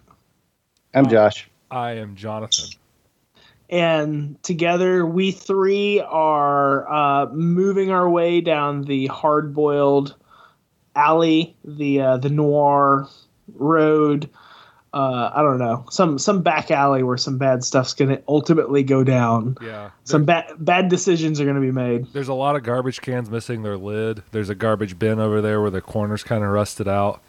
[0.94, 1.50] I'm Josh.
[1.70, 2.70] I am Jonathan.
[3.70, 10.16] and together we three are uh, moving our way down the hard-boiled
[10.96, 13.08] alley, the uh, the noir
[13.54, 14.30] road.
[14.96, 19.04] Uh, I don't know, some some back alley where some bad stuff's gonna ultimately go
[19.04, 19.58] down.
[19.62, 19.90] Yeah.
[20.06, 22.06] Some bad bad decisions are gonna be made.
[22.14, 24.24] there's a lot of garbage cans missing their lid.
[24.32, 27.20] There's a garbage bin over there where the corner's kind of rusted out.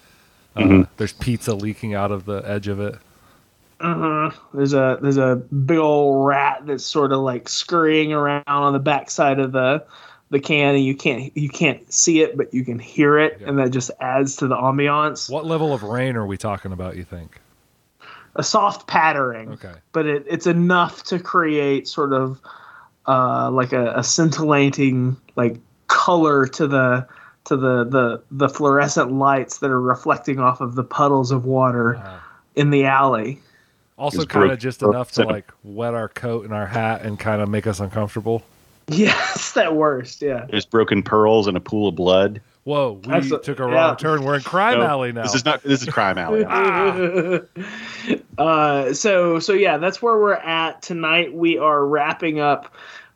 [0.55, 0.89] Uh, Mhm.
[0.97, 2.95] There's pizza leaking out of the edge of it.
[3.81, 4.31] Uh-huh.
[4.55, 8.79] There's a there's a big old rat that's sort of like scurrying around on the
[8.79, 9.85] backside of the
[10.31, 13.49] the can, and you can't you can't see it, but you can hear it, Yeah.
[13.49, 15.29] and that just adds to the ambiance.
[15.31, 17.41] What level of rain are we talking about, you think?
[18.37, 19.73] A soft pattering, Okay.
[19.93, 22.39] but it, it's enough to create sort of
[23.09, 25.57] uh, like a, a scintillating like
[25.89, 27.07] color to the
[27.45, 31.97] to the, the the fluorescent lights that are reflecting off of the puddles of water
[31.97, 32.19] Uh,
[32.57, 33.39] in the alley.
[33.99, 37.41] also, kind of just enough to like wet our coat and our hat and kind
[37.41, 38.43] of make us uncomfortable.
[38.89, 40.23] Yes, that worst.
[40.23, 40.47] Yeah.
[40.49, 42.41] There's broken pearls and a pool of blood.
[42.67, 43.69] Whoa, we That's took a yeah.
[43.69, 44.25] wrong turn.
[44.25, 45.23] We're in crime No, alley now.
[45.23, 45.63] This is not.
[45.63, 46.45] This is crime alley.
[48.39, 51.33] uh, so so yeah, that's where we're at tonight.
[51.33, 52.75] We are wrapping up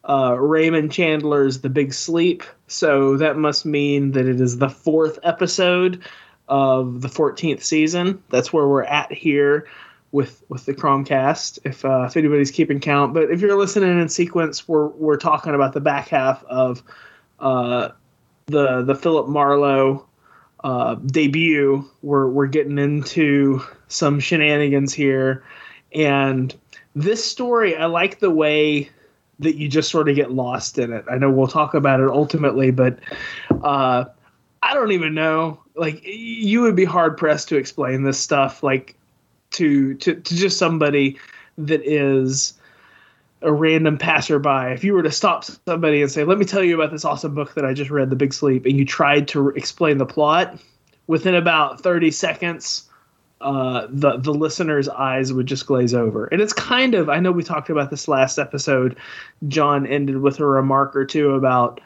[0.09, 2.45] uh, Raymond Chandler's The Big Sleep.
[2.69, 6.01] So that must mean that it is the fourth episode
[6.49, 8.23] of the 14th season.
[8.29, 9.67] That's where we're at here
[10.13, 11.59] with with the Cromcast.
[11.65, 15.57] If uh, if anybody's keeping count, but if you're listening in sequence, we're we're talking
[15.57, 16.85] about the back half of
[17.41, 17.89] uh,
[18.51, 20.07] the the Philip Marlowe
[20.65, 21.89] uh, debut.
[22.03, 25.45] We're we're getting into some shenanigans here,
[25.95, 26.55] and
[26.95, 28.91] this story I like the way
[29.39, 31.05] that you just sort of get lost in it.
[31.11, 32.99] I know we'll talk about it ultimately, but
[33.63, 34.05] uh,
[34.63, 35.63] I don't even know.
[35.75, 38.97] Like you would be hard pressed to explain this stuff like
[39.53, 41.19] to to to just somebody
[41.57, 42.55] that is
[43.43, 44.73] a random passerby.
[44.73, 47.35] If you were to stop somebody and say, "Let me tell you about this awesome
[47.35, 50.59] book that I just read, The Big Sleep," and you tried to explain the plot,
[51.07, 52.89] within about thirty seconds,
[53.41, 56.27] uh, the the listener's eyes would just glaze over.
[56.27, 58.97] And it's kind of I know we talked about this last episode.
[59.49, 61.81] John ended with a remark or two about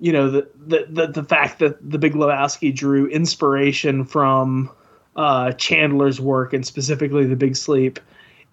[0.00, 4.70] you know the the the, the fact that the Big Lebowski drew inspiration from
[5.16, 8.00] uh, Chandler's work and specifically The Big Sleep.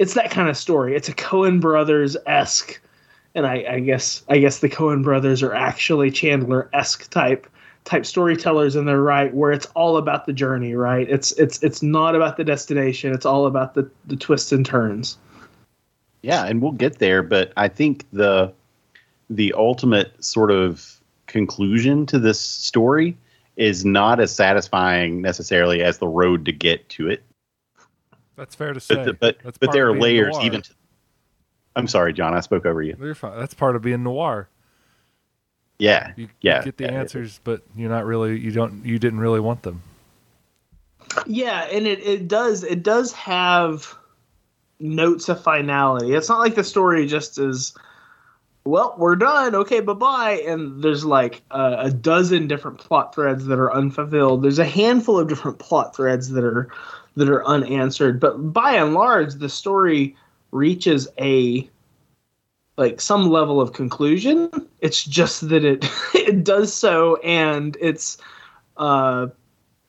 [0.02, 0.96] It's that kind of story.
[0.96, 2.82] It's a Coen Brothers esque,
[3.36, 7.46] and I, I guess I guess the Coen Brothers are actually Chandler esque type
[7.84, 10.74] type storytellers in their right, where it's all about the journey.
[10.74, 11.08] Right?
[11.08, 13.14] It's it's it's not about the destination.
[13.14, 15.20] It's all about the the twists and turns.
[16.24, 17.22] Yeah, and we'll get there.
[17.22, 18.52] But I think the
[19.30, 23.16] the ultimate sort of conclusion to this story
[23.56, 27.22] is not as satisfying necessarily as the road to get to it.
[28.36, 28.96] That's fair to say.
[28.96, 30.46] But the, but That's but there are layers noir.
[30.46, 30.62] even.
[30.62, 30.74] To,
[31.76, 32.34] I'm sorry, John.
[32.34, 32.96] I spoke over you.
[33.00, 33.38] You're fine.
[33.40, 34.50] That's part of being noir.
[35.80, 36.92] Yeah, You, you get the yeah.
[36.92, 38.40] answers, but you're not really.
[38.40, 38.86] You don't.
[38.86, 39.82] You didn't really want them.
[41.26, 43.96] Yeah, and it, it does it does have
[44.80, 46.14] notes of finality.
[46.14, 47.76] It's not like the story just is
[48.64, 49.56] well, we're done.
[49.56, 50.44] Okay, bye bye.
[50.46, 54.44] And there's like a, a dozen different plot threads that are unfulfilled.
[54.44, 56.70] There's a handful of different plot threads that are
[57.16, 58.20] that are unanswered.
[58.20, 60.16] But by and large, the story
[60.52, 61.70] reaches a
[62.78, 64.50] like some level of conclusion.
[64.80, 68.18] It's just that it it does so, and it's
[68.78, 69.28] uh,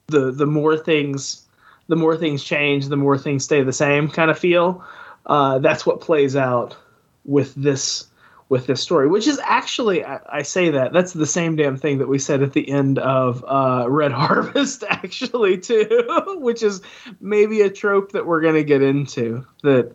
[0.08, 1.46] the the more things
[1.88, 4.84] the more things change, the more things stay the same kind of feel.
[5.26, 6.76] Uh, that's what plays out
[7.24, 8.06] with this
[8.52, 11.96] with this story, which is actually I, I say that that's the same damn thing
[11.96, 16.82] that we said at the end of uh, Red Harvest, actually too, which is
[17.18, 19.94] maybe a trope that we're gonna get into that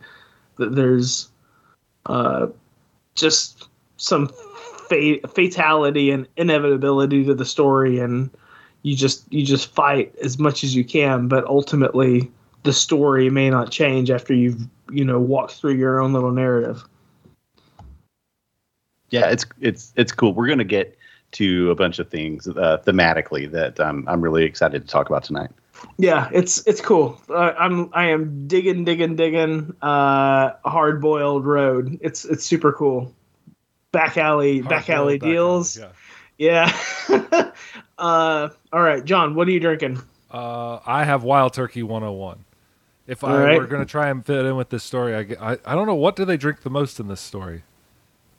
[0.56, 1.30] that there's
[2.08, 2.48] uh,
[3.14, 4.28] just some
[4.90, 8.32] fa- fatality and inevitability to the story and
[8.82, 12.32] you just you just fight as much as you can but ultimately
[12.64, 16.84] the story may not change after you've you know walked through your own little narrative
[19.10, 20.34] yeah, it's it's it's cool.
[20.34, 20.98] We're gonna get
[21.34, 25.24] to a bunch of things uh, thematically that um, I'm really excited to talk about
[25.24, 25.52] tonight.
[26.00, 32.00] yeah it's it's cool uh, i'm i am digging digging digging uh hard boiled road
[32.02, 33.14] it's it's super cool
[33.92, 35.92] back alley back Hard-boiled alley back deals alley,
[36.40, 36.76] yeah
[38.00, 40.02] uh all right john what are you drinking
[40.32, 42.44] Uh, I have Wild Turkey 101.
[43.06, 43.58] If All I right.
[43.58, 45.96] were going to try and fit in with this story, I, I I don't know
[45.96, 47.64] what do they drink the most in this story.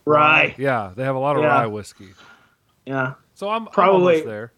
[0.09, 0.55] Rye.
[0.59, 1.49] Yeah, they have a lot of Yeah.
[1.49, 2.09] rye whiskey.
[2.87, 3.15] Yeah.
[3.35, 4.53] So I'm Probably- I'm there.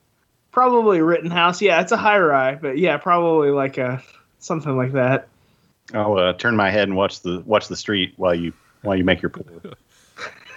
[0.52, 1.62] Probably Rittenhouse.
[1.62, 4.02] Yeah, it's a high rye, but yeah, probably like a
[4.40, 5.28] something like that.
[5.94, 8.52] I'll uh, turn my head and watch the watch the street while you
[8.82, 9.44] while you make your pour.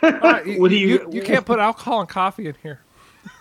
[0.03, 2.79] All right, you, What do you- you, you can't put alcohol and coffee in here.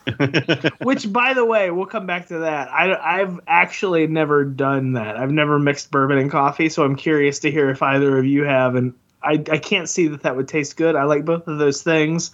[0.82, 2.68] Which, by the way, we'll come back to that.
[2.70, 5.16] I, I've actually never done that.
[5.16, 8.44] I've never mixed bourbon and coffee, so I'm curious to hear if either of you
[8.44, 8.74] have.
[8.76, 8.94] And
[9.24, 10.96] I, I can't see that that would taste good.
[10.96, 12.30] I like both of those things,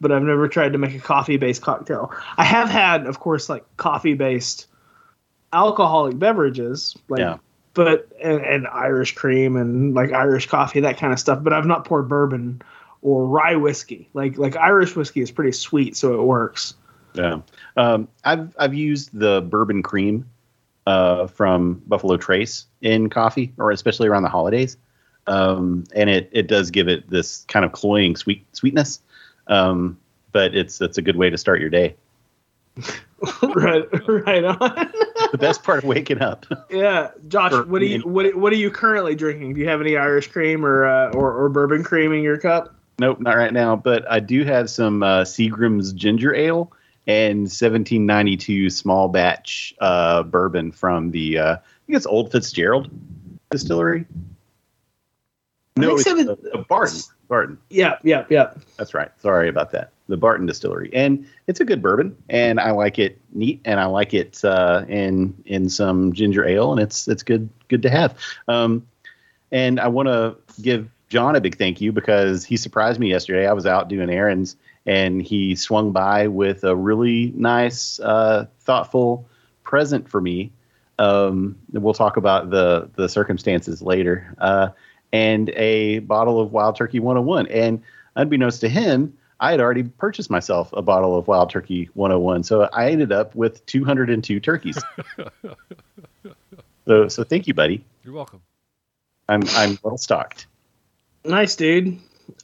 [0.00, 2.12] but I've never tried to make a coffee based cocktail.
[2.36, 4.66] I have had, of course, like coffee based
[5.52, 7.38] alcoholic beverages, like Yeah.
[7.74, 11.42] but and, and Irish cream and like Irish coffee, that kind of stuff.
[11.42, 12.62] But I've not poured bourbon
[13.02, 14.08] or rye whiskey.
[14.14, 16.74] Like like Irish whiskey is pretty sweet, so it works.
[17.14, 17.40] Yeah,
[17.76, 20.28] um, I've I've used the bourbon cream
[20.86, 24.76] uh, from Buffalo Trace in coffee, or especially around the holidays,
[25.26, 29.00] um, and it it does give it this kind of cloying sweet sweetness.
[29.46, 29.98] Um,
[30.32, 31.96] but it's it's a good way to start your day.
[33.42, 34.92] right, right on.
[35.32, 36.44] The best part of waking up.
[36.70, 39.54] yeah, Josh, what do you what what are you currently drinking?
[39.54, 42.74] Do you have any Irish cream or uh, or, or bourbon cream in your cup?
[42.98, 43.76] Nope, not right now.
[43.76, 46.72] But I do have some uh, Seagram's ginger ale
[47.06, 52.90] and 1792 small batch uh, bourbon from the uh, I think it's Old Fitzgerald
[53.50, 54.06] distillery.
[55.76, 57.00] No, it's seven- the, the Barton.
[57.28, 57.58] Barton.
[57.70, 58.52] Yeah, yeah, yeah.
[58.76, 59.10] That's right.
[59.20, 59.90] Sorry about that.
[60.08, 63.86] The Barton Distillery, and it's a good bourbon, and I like it neat, and I
[63.86, 68.16] like it uh, in in some ginger ale, and it's it's good good to have.
[68.46, 68.86] Um,
[69.50, 73.48] and I want to give John a big thank you because he surprised me yesterday.
[73.48, 74.54] I was out doing errands,
[74.86, 79.28] and he swung by with a really nice, uh, thoughtful
[79.64, 80.52] present for me.
[81.00, 84.32] Um, we'll talk about the the circumstances later.
[84.38, 84.68] Uh,
[85.12, 87.46] and a bottle of Wild Turkey 101.
[87.48, 87.82] And
[88.14, 92.44] unbeknownst to him, I had already purchased myself a bottle of Wild Turkey 101.
[92.44, 94.78] So I ended up with 202 turkeys.
[96.86, 97.84] so, so thank you, buddy.
[98.04, 98.40] You're welcome.
[99.28, 100.46] I'm I'm well stocked.
[101.24, 101.98] Nice, dude.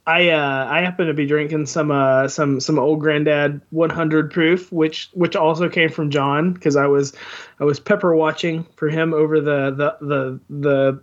[0.06, 4.70] I uh I happen to be drinking some uh some some old granddad 100 proof,
[4.72, 7.12] which which also came from John because I was
[7.60, 11.02] I was pepper watching for him over the the the the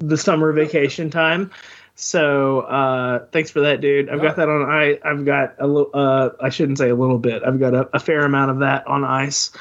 [0.00, 1.50] the summer vacation time.
[1.94, 4.08] So uh thanks for that, dude.
[4.08, 7.18] I've got that on I I've got a little uh I shouldn't say a little
[7.18, 7.42] bit.
[7.44, 9.52] I've got a, a fair amount of that on ice.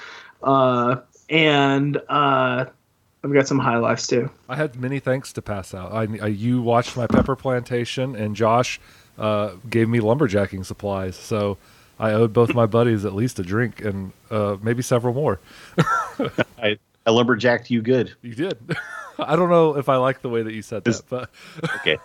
[0.41, 0.97] Uh
[1.30, 2.65] and uh
[3.24, 4.30] I've got some high lifes too.
[4.47, 5.91] I had many thanks to pass out.
[5.91, 8.80] I, I you watched my pepper plantation, and Josh
[9.18, 11.18] uh, gave me lumberjacking supplies.
[11.18, 11.57] So
[12.00, 15.39] I owed both my buddies at least a drink and uh, maybe several more.
[16.57, 16.80] I,
[17.10, 18.13] I lumberjacked you good.
[18.22, 18.78] You did.
[19.20, 21.32] I don't know if I like the way that you said that, but
[21.78, 21.98] Okay.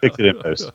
[0.00, 0.72] Fix it in post.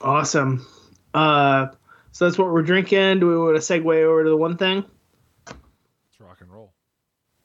[0.00, 0.64] Awesome.
[1.12, 1.66] Uh,
[2.12, 3.18] so that's what we're drinking.
[3.18, 4.84] Do we want to segue over to the one thing?
[5.48, 6.72] it's rock and roll.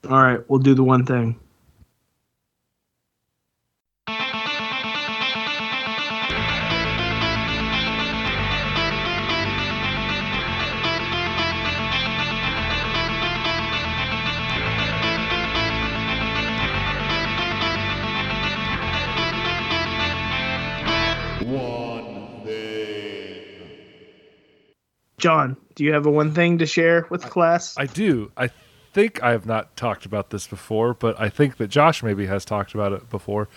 [0.08, 1.40] All right, we'll do the one thing.
[25.26, 27.76] John, do you have a one thing to share with the class?
[27.80, 28.32] I do.
[28.38, 28.52] I
[28.94, 32.46] think I have not talked about this before, but I think that Josh maybe has
[32.46, 33.48] talked about it before.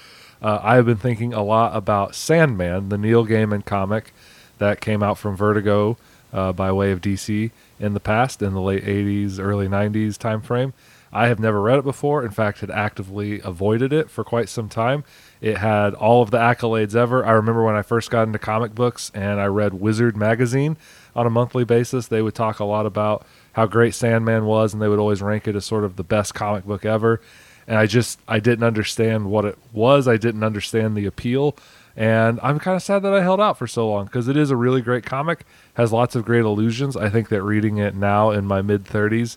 [0.41, 4.15] Uh, I have been thinking a lot about Sandman, the Neil Gaiman comic
[4.57, 5.99] that came out from Vertigo
[6.33, 10.41] uh, by way of DC in the past, in the late 80s, early 90s time
[10.41, 10.73] frame.
[11.13, 12.25] I have never read it before.
[12.25, 15.05] In fact, had actively avoided it for quite some time.
[15.41, 17.25] It had all of the accolades ever.
[17.25, 20.77] I remember when I first got into comic books and I read Wizard magazine
[21.19, 22.07] on a monthly basis.
[22.07, 25.49] They would talk a lot about how great Sandman was, and they would always rank
[25.49, 27.21] it as sort of the best comic book ever.
[27.67, 30.09] And I just I didn't understand what it was.
[30.09, 31.57] I didn't understand the appeal,
[31.97, 34.51] and I'm kind of sad that I held out for so long because it is
[34.51, 35.45] a really great comic.
[35.75, 36.97] Has lots of great illusions.
[36.97, 39.37] I think that reading it now in my mid 30s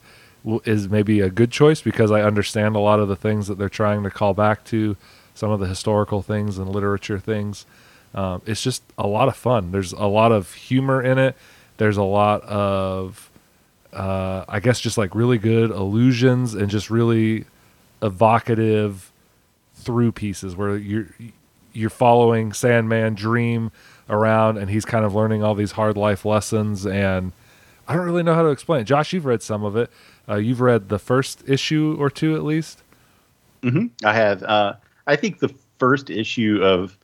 [0.65, 3.69] is maybe a good choice because I understand a lot of the things that they're
[3.69, 4.95] trying to call back to,
[5.33, 7.65] some of the historical things and literature things.
[8.13, 9.71] Um, it's just a lot of fun.
[9.71, 11.35] There's a lot of humor in it.
[11.81, 13.31] There's a lot of,
[13.91, 17.45] uh, I guess, just like really good illusions and just really
[18.03, 19.11] evocative
[19.73, 21.07] through pieces where you're
[21.73, 23.71] you're following Sandman Dream
[24.07, 27.31] around and he's kind of learning all these hard life lessons and
[27.87, 28.83] I don't really know how to explain it.
[28.83, 29.89] Josh, you've read some of it.
[30.29, 32.83] Uh, you've read the first issue or two at least.
[33.63, 34.43] hmm I have.
[34.43, 34.73] Uh,
[35.07, 36.95] I think the first issue of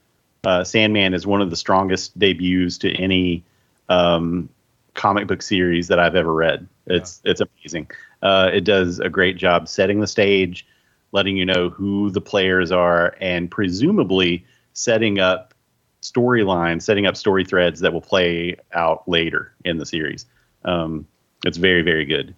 [0.43, 3.43] uh, Sandman is one of the strongest debuts to any
[3.89, 4.50] um,
[4.98, 6.68] comic book series that I've ever read.
[6.88, 7.89] It's it's amazing.
[8.22, 10.68] Uh, it does a great job setting the stage,
[11.13, 15.54] letting you know who the players are, and presumably setting up
[16.01, 20.25] storylines, setting up story threads that will play out later in the series.
[20.66, 21.08] Um,
[21.46, 22.36] it's very very good.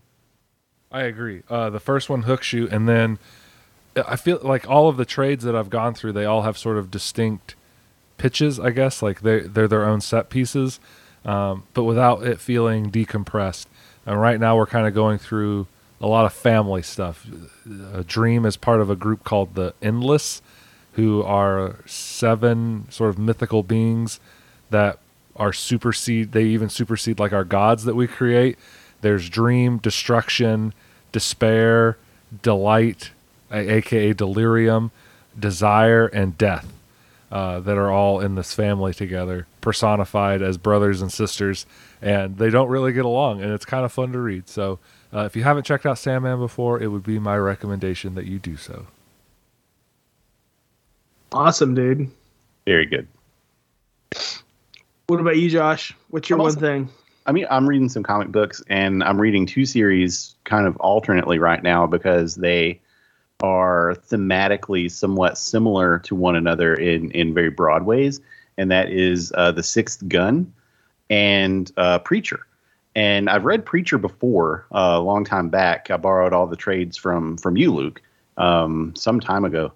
[0.91, 1.43] I agree.
[1.49, 3.19] Uh, the first one hooks you, and then
[3.95, 6.77] I feel like all of the trades that I've gone through, they all have sort
[6.77, 7.55] of distinct
[8.17, 8.59] pitches.
[8.59, 10.79] I guess like they they're their own set pieces,
[11.29, 13.67] um, but without it feeling decompressed.
[14.03, 15.67] And right now, we're kind of going through
[16.01, 17.27] a lot of family stuff.
[17.93, 20.41] A Dream is part of a group called the Endless,
[20.93, 24.19] who are seven sort of mythical beings
[24.71, 24.97] that
[25.35, 26.31] are supersede.
[26.31, 28.57] They even supersede like our gods that we create.
[29.01, 30.73] There's dream, destruction,
[31.11, 31.97] despair,
[32.41, 33.11] delight,
[33.51, 34.89] aka delirium,
[35.37, 36.73] desire, and death.
[37.31, 41.67] Uh, that are all in this family together, personified as brothers and sisters,
[42.01, 44.49] and they don't really get along, and it's kind of fun to read.
[44.49, 44.79] So,
[45.13, 48.39] uh, if you haven't checked out Sandman before, it would be my recommendation that you
[48.39, 48.87] do so.
[51.31, 52.09] Awesome, dude.
[52.65, 53.07] Very good.
[55.07, 55.95] What about you, Josh?
[56.09, 56.89] What's your I'm one also- thing?
[57.25, 61.37] I mean, I'm reading some comic books, and I'm reading two series kind of alternately
[61.37, 62.81] right now because they
[63.41, 68.19] are thematically somewhat similar to one another in in very broad ways,
[68.57, 70.51] and that is uh, the Sixth Gun
[71.09, 72.45] and uh, Preacher.
[72.95, 75.89] And I've read Preacher before uh, a long time back.
[75.89, 78.01] I borrowed all the trades from from you, Luke,
[78.37, 79.71] um, some time ago,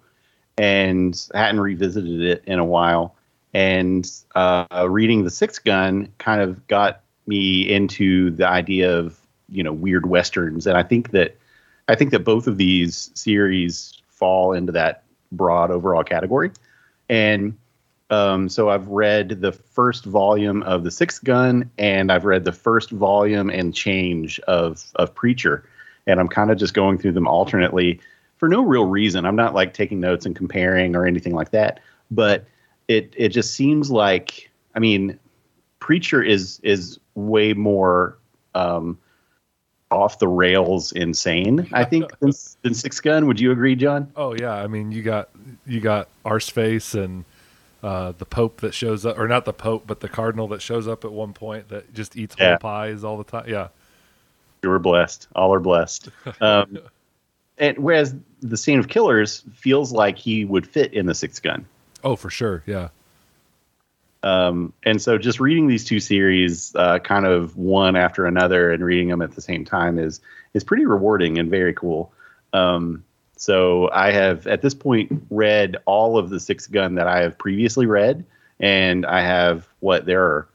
[0.58, 3.16] and hadn't revisited it in a while.
[3.54, 9.18] And uh, reading the Sixth Gun kind of got me into the idea of
[9.48, 11.38] you know weird westerns, and I think that
[11.88, 16.50] I think that both of these series fall into that broad overall category.
[17.08, 17.58] And
[18.10, 22.52] um, so I've read the first volume of the Sixth Gun, and I've read the
[22.52, 25.68] first volume and change of of Preacher,
[26.06, 28.00] and I'm kind of just going through them alternately
[28.36, 29.24] for no real reason.
[29.24, 32.46] I'm not like taking notes and comparing or anything like that, but
[32.88, 35.18] it it just seems like I mean,
[35.78, 38.18] Preacher is is way more
[38.54, 38.98] um,
[39.94, 41.68] off the rails insane.
[41.72, 42.32] I think than,
[42.62, 43.26] than Six Gun.
[43.26, 44.10] Would you agree, John?
[44.16, 45.30] Oh yeah, I mean you got
[45.66, 47.24] you got Arseface and
[47.82, 50.88] uh, the Pope that shows up, or not the Pope, but the Cardinal that shows
[50.88, 52.50] up at one point that just eats Yeah.
[52.50, 53.44] whole pies all the time.
[53.48, 53.68] Yeah,
[54.62, 55.28] You were blessed.
[55.34, 56.08] All are blessed.
[56.40, 56.78] Um,
[57.58, 61.64] and whereas the Saint of Killers feels like he would fit in the Six Gun.
[62.02, 62.62] oh for sure.
[62.66, 62.88] Yeah,
[64.24, 68.82] Um, and so just reading these two series, uh, kind of one after another, and
[68.82, 70.20] reading them at the same time is
[70.54, 72.10] is pretty rewarding and very cool.
[72.54, 73.04] Um,
[73.36, 77.36] so I have at this point read all of the Six Gun that I have
[77.36, 78.24] previously read,
[78.58, 80.48] and I have what there are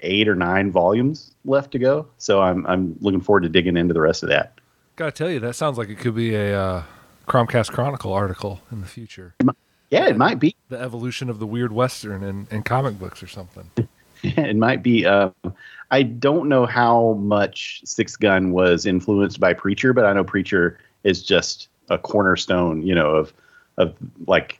[0.00, 2.08] eight or nine volumes left to go.
[2.16, 4.58] So I'm I'm looking forward to digging into the rest of that.
[4.96, 6.82] gotta tell you that sounds like it could be a uh,
[7.28, 9.34] Cromcast Chronicle article in the future.
[9.90, 10.56] Yeah, it might be.
[10.68, 13.70] The evolution of the weird western in, in comic books or something.
[14.22, 15.06] it might be.
[15.06, 15.34] Um,
[15.90, 20.78] I don't know how much Six Gun was influenced by Preacher, but I know Preacher
[21.04, 23.32] is just a cornerstone, you know, of
[23.76, 23.94] of
[24.26, 24.58] like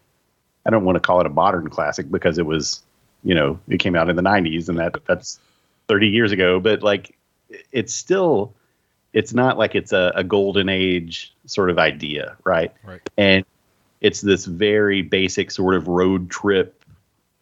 [0.65, 2.83] I don't want to call it a modern classic because it was,
[3.25, 5.41] you know, it came out in the '90s and that that's
[5.89, 7.17] 30 years ago, but like
[7.73, 8.55] it's still
[9.13, 12.73] it's not like it's a, a golden age sort of idea, right?
[12.85, 13.01] Right.
[13.17, 13.45] And
[14.01, 16.85] it's this very basic sort of road trip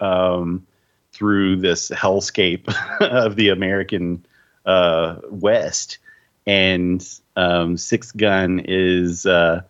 [0.00, 0.66] um,
[1.12, 4.24] through this hellscape of the American
[4.66, 5.98] uh, West,
[6.46, 7.06] and
[7.36, 9.62] um, Six Gun is uh,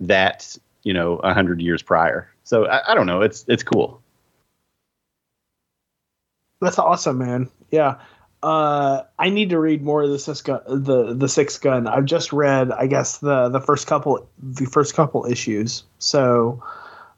[0.00, 2.30] that you know a hundred years prior.
[2.44, 3.22] So I, I don't know.
[3.22, 4.00] It's it's cool.
[6.60, 7.50] That's awesome, man.
[7.70, 8.00] Yeah.
[8.42, 11.88] Uh, I need to read more of the six gun, the the six gun.
[11.88, 15.82] I've just read, I guess the the first couple the first couple issues.
[15.98, 16.62] So,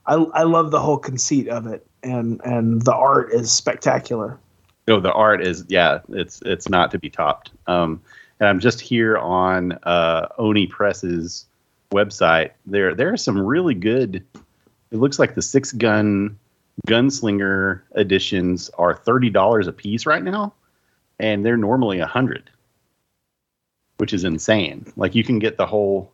[0.06, 4.38] I I love the whole conceit of it, and and the art is spectacular.
[4.88, 7.50] No, the art is yeah, it's it's not to be topped.
[7.66, 8.00] Um,
[8.40, 11.46] and I'm just here on uh, Oni Press's
[11.92, 12.52] website.
[12.66, 14.24] There there are some really good.
[14.90, 16.38] It looks like the six gun
[16.86, 20.54] gunslinger editions are thirty dollars a piece right now,
[21.20, 22.50] and they're normally a hundred,
[23.98, 24.90] which is insane.
[24.96, 26.12] Like you can get the whole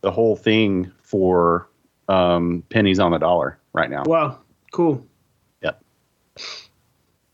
[0.00, 1.68] the whole thing for
[2.08, 4.02] um, pennies on the dollar right now.
[4.04, 4.40] Wow,
[4.72, 5.06] cool.
[5.62, 5.80] Yep.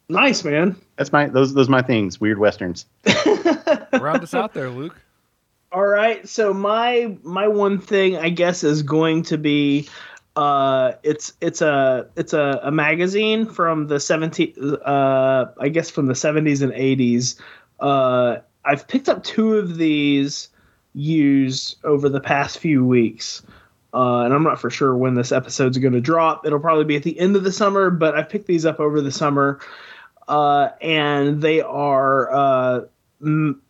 [0.09, 0.77] Nice, man.
[0.97, 2.21] That's my those those my things.
[2.21, 2.87] Weird westerns.
[3.93, 5.01] Round us out there, Luke.
[5.73, 9.89] All right, so my my one thing I guess is going to be
[10.35, 16.07] uh it's it's a it's a, a magazine from the 70 uh I guess from
[16.07, 17.39] the 70s and 80s.
[17.81, 20.49] Uh I've picked up two of these
[20.95, 23.43] used over the past few weeks.
[23.95, 26.47] Uh, and I'm not for sure when this episode's going to drop.
[26.47, 29.01] It'll probably be at the end of the summer, but I've picked these up over
[29.01, 29.61] the summer.
[30.29, 32.81] Uh, and they are uh,
[33.21, 33.61] m-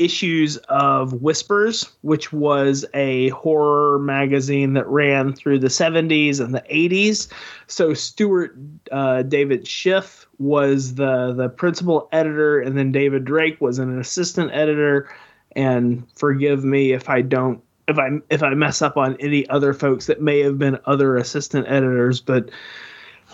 [0.00, 6.64] issues of Whispers, which was a horror magazine that ran through the 70s and the
[6.72, 7.30] 80s.
[7.66, 8.56] So Stuart
[8.90, 14.50] uh, David Schiff was the the principal editor, and then David Drake was an assistant
[14.52, 15.08] editor.
[15.54, 19.74] And forgive me if I don't if I if I mess up on any other
[19.74, 22.50] folks that may have been other assistant editors, but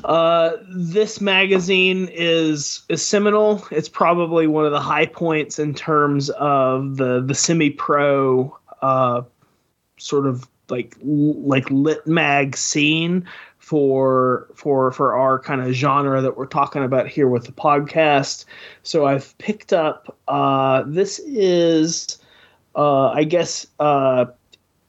[0.05, 3.67] uh, this magazine is is seminal.
[3.71, 9.23] It's probably one of the high points in terms of the the semi pro uh,
[9.99, 13.27] sort of like like lit mag scene
[13.59, 18.45] for for for our kind of genre that we're talking about here with the podcast.
[18.83, 22.19] So I've picked up uh, this is
[22.75, 24.27] uh, I guess uh,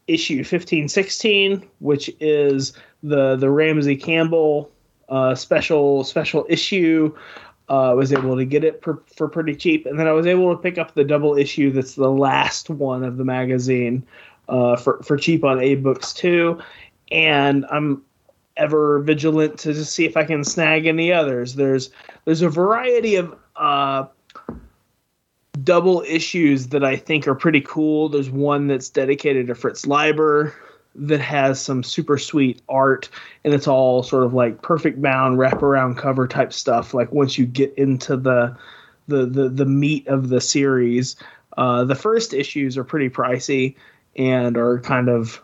[0.08, 2.74] issue fifteen sixteen, which is
[3.04, 4.72] the the Ramsey Campbell
[5.10, 7.16] uh, special special issue.
[7.70, 10.56] Uh, was able to get it for, for pretty cheap, and then I was able
[10.56, 14.06] to pick up the double issue that's the last one of the magazine
[14.48, 16.62] uh, for for cheap on AbeBooks too.
[17.12, 18.04] And I'm
[18.56, 21.56] ever vigilant to just see if I can snag any others.
[21.56, 21.90] There's
[22.26, 24.06] there's a variety of uh,
[25.64, 28.10] double issues that I think are pretty cool.
[28.10, 30.54] There's one that's dedicated to Fritz Leiber
[30.98, 33.10] that has some super sweet art
[33.44, 36.94] and it's all sort of like perfect bound wraparound cover type stuff.
[36.94, 38.56] Like once you get into the
[39.08, 41.16] the the, the meat of the series
[41.58, 43.76] uh, the first issues are pretty pricey
[44.16, 45.42] and are kind of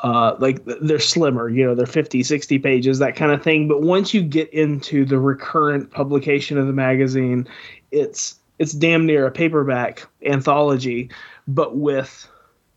[0.00, 3.68] uh, like they're slimmer you know they're 50 60 pages that kind of thing.
[3.68, 7.46] But once you get into the recurrent publication of the magazine
[7.90, 11.10] it's it's damn near a paperback anthology
[11.46, 12.28] but with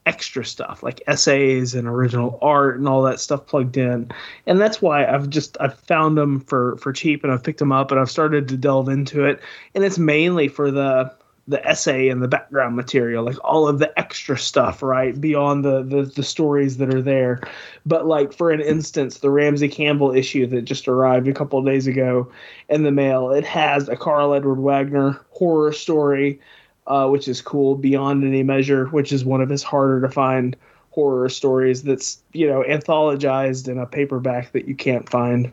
[0.06, 4.10] extra stuff like essays and original art and all that stuff plugged in.
[4.46, 7.72] And that's why i've just i've found them for for cheap and i've picked them
[7.72, 9.42] up and i've started to delve into it.
[9.74, 11.12] And it's mainly for the
[11.48, 15.20] the essay and the background material like all of the extra stuff right?
[15.20, 17.42] Beyond the the, the stories that are there.
[17.86, 21.66] But like for an instance the ramsey campbell issue that just arrived a couple of
[21.66, 22.32] days ago
[22.70, 26.40] in the mail it has a karl edward wagner horror story
[26.88, 30.56] uh, which is cool beyond any measure, which is one of his harder to find
[30.92, 35.52] horror stories that's you know anthologized in a paperback that you can't find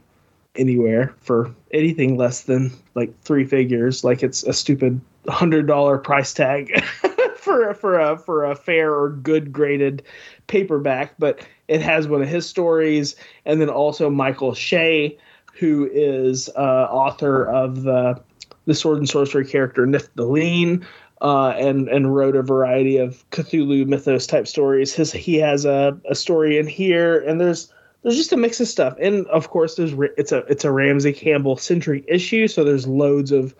[0.54, 4.04] anywhere for anything less than like three figures.
[4.04, 6.84] Like it's a stupid hundred dollar price tag
[7.36, 10.02] for for a for a fair or good graded
[10.46, 15.18] paperback, but it has one of his stories, and then also Michael Shea,
[15.54, 18.20] who is uh, author of the
[18.66, 20.86] the sword and sorcery character Nifft the Lean,
[21.22, 24.92] uh, and and wrote a variety of Cthulhu mythos type stories.
[24.92, 28.66] His he has a, a story in here, and there's there's just a mix of
[28.66, 32.88] stuff, and of course there's it's a it's a Ramsey Campbell centric issue, so there's
[32.88, 33.54] loads of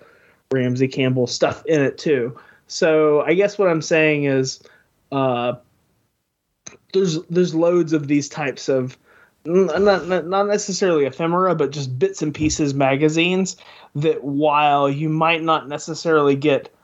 [0.51, 2.37] Ramsey Campbell stuff in it too.
[2.67, 4.61] So I guess what I'm saying is,
[5.13, 5.55] uh,
[6.93, 8.99] there's there's loads of these types of
[9.45, 13.57] not, not not necessarily ephemera, but just bits and pieces magazines
[13.95, 16.75] that while you might not necessarily get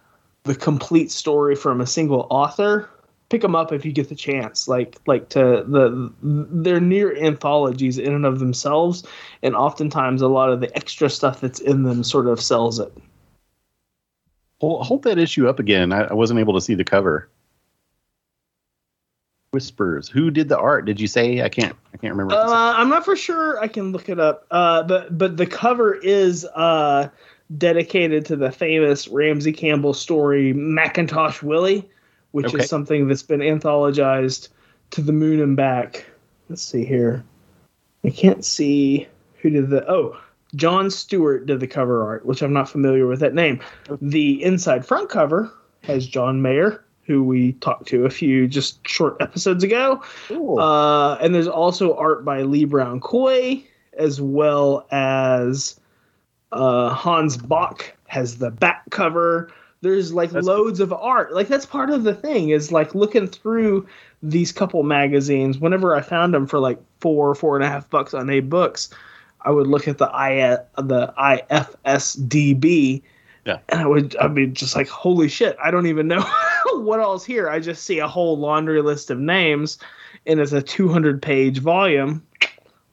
[0.49, 2.89] the complete story from a single author,
[3.29, 4.67] pick them up if you get the chance.
[4.67, 9.05] Like like to the they're near anthologies in and of themselves,
[9.43, 12.93] and oftentimes a lot of the extra stuff that's in them sort of sells it.
[14.61, 15.93] Well, hold that issue up again.
[15.93, 17.29] I, I wasn't able to see the cover.
[19.53, 20.09] Whispers.
[20.09, 20.85] Who did the art?
[20.85, 21.43] Did you say?
[21.43, 21.77] I can't.
[21.95, 22.35] I can't remember.
[22.35, 23.61] Uh, I'm not for sure.
[23.61, 24.47] I can look it up.
[24.51, 27.09] Uh, but but the cover is uh,
[27.57, 31.89] dedicated to the famous Ramsey Campbell story Mackintosh Willy,
[32.33, 32.59] which okay.
[32.59, 34.49] is something that's been anthologized
[34.91, 36.07] to the moon and back.
[36.49, 37.25] Let's see here.
[38.05, 39.09] I can't see
[39.41, 40.19] who did the oh
[40.55, 43.61] John Stewart did the cover art, which I'm not familiar with that name.
[44.01, 49.17] The inside front cover has John Mayer, who we talked to a few just short
[49.21, 50.03] episodes ago.
[50.31, 53.63] Uh, and there's also art by Lee Brown Coy,
[53.99, 55.79] as well as
[56.53, 59.53] uh, Hannes Bok has the back cover.
[59.81, 60.87] There's like that's loads cool.
[60.87, 61.35] of art.
[61.35, 63.87] Like that's part of the thing is like looking through
[64.23, 65.59] these couple magazines.
[65.59, 68.89] Whenever I found them for like four, four and a half bucks on AbeBooks,
[69.43, 73.03] I would look at the I the ISFDB
[73.45, 73.59] Yeah.
[73.69, 76.23] And I would I'd be just like, holy shit, I don't even know
[76.75, 77.49] what all's here.
[77.49, 79.79] I just see a whole laundry list of names
[80.27, 82.27] and it's a 200 page volume.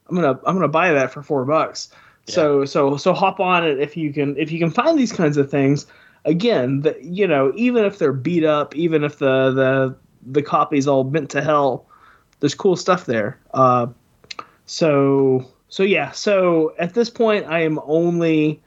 [0.08, 1.90] I'm gonna I'm gonna buy that for four bucks.
[2.26, 5.36] So so so hop on it if you can if you can find these kinds
[5.36, 5.86] of things.
[6.24, 10.88] Again, the, you know, even if they're beat up, even if the the the copy's
[10.88, 11.86] all bent to hell,
[12.40, 13.38] there's cool stuff there.
[13.54, 13.86] Uh,
[14.66, 16.10] so so yeah.
[16.10, 18.60] So at this point, I am only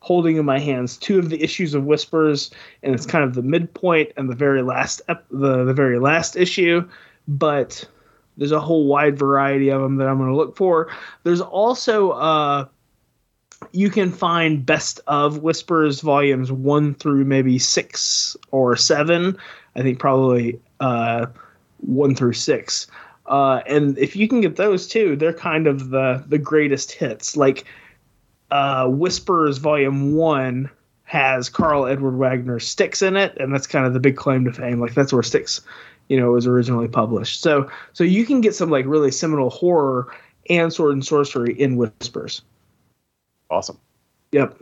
[0.00, 2.50] holding in my hands two of the issues of Whispers,
[2.82, 6.36] and it's kind of the midpoint and the very last ep- the the very last
[6.36, 6.86] issue.
[7.26, 7.88] But
[8.36, 10.88] there's a whole wide variety of them that I'm going to look for.
[11.22, 12.66] There's also uh,
[13.72, 19.36] you can find best of Whispers volumes one through maybe six or seven.
[19.76, 21.26] I think probably uh,
[21.78, 22.86] one through six.
[23.26, 27.36] Uh, and if you can get those too, they're kind of the the greatest hits.
[27.36, 27.64] Like
[28.50, 30.70] uh, Whispers Volume One
[31.04, 34.52] has Karl Edward Wagner Sticks in it, and that's kind of the big claim to
[34.52, 34.80] fame.
[34.80, 35.60] Like that's where Styx,
[36.08, 37.40] you know, it was originally published.
[37.40, 40.12] So so you can get some like really seminal horror
[40.50, 42.42] and sword and sorcery in Whispers.
[43.50, 43.78] Awesome.
[44.32, 44.58] Yep,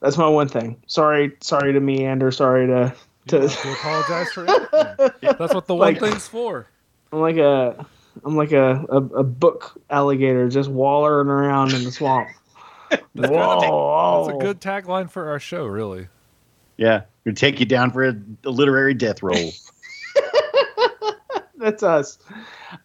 [0.00, 0.76] that's my one thing.
[0.86, 2.30] Sorry, sorry to meander.
[2.32, 2.94] Sorry to
[3.26, 3.40] You to.
[3.48, 5.10] have to apologize for anything.
[5.38, 6.66] That's what the one Like- thing's for.
[7.12, 7.86] I'm like a
[8.24, 12.28] I'm like a, a, a book alligator just wallering around in the swamp.
[12.90, 13.30] That's good.
[13.30, 16.08] Whoa, That's a good tagline for our show, really.
[16.76, 17.02] Yeah.
[17.24, 19.52] Gonna take you down for a, a literary death roll.
[21.62, 22.18] That's us.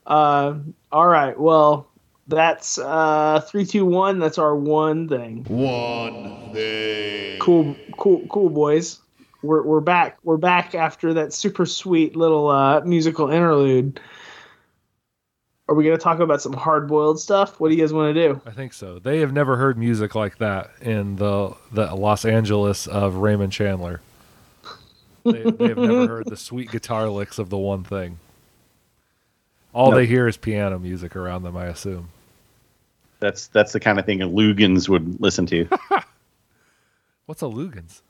[0.06, 0.60] Uh,
[0.92, 1.38] all right.
[1.40, 1.88] Well,
[2.28, 4.20] that's uh, three, two, one.
[4.20, 5.46] That's our one thing.
[5.46, 7.40] One thing.
[7.40, 9.00] Cool, cool, cool, boys.
[9.42, 10.20] We're we're back.
[10.24, 14.00] We're back after that super sweet little uh, musical interlude.
[15.68, 17.60] Are we gonna talk about some hard boiled stuff?
[17.60, 18.42] What do you guys want to do?
[18.46, 19.00] I think so.
[19.00, 24.02] They have never heard music like that in the the Los Angeles of Raymond Chandler.
[25.24, 28.20] They, they have never heard the sweet guitar licks of the one thing.
[29.78, 32.10] All they hear is piano music around them, I assume.
[33.20, 35.68] That's that's the kind of thing a Lugans would listen to.
[37.28, 38.02] What's a Lugans?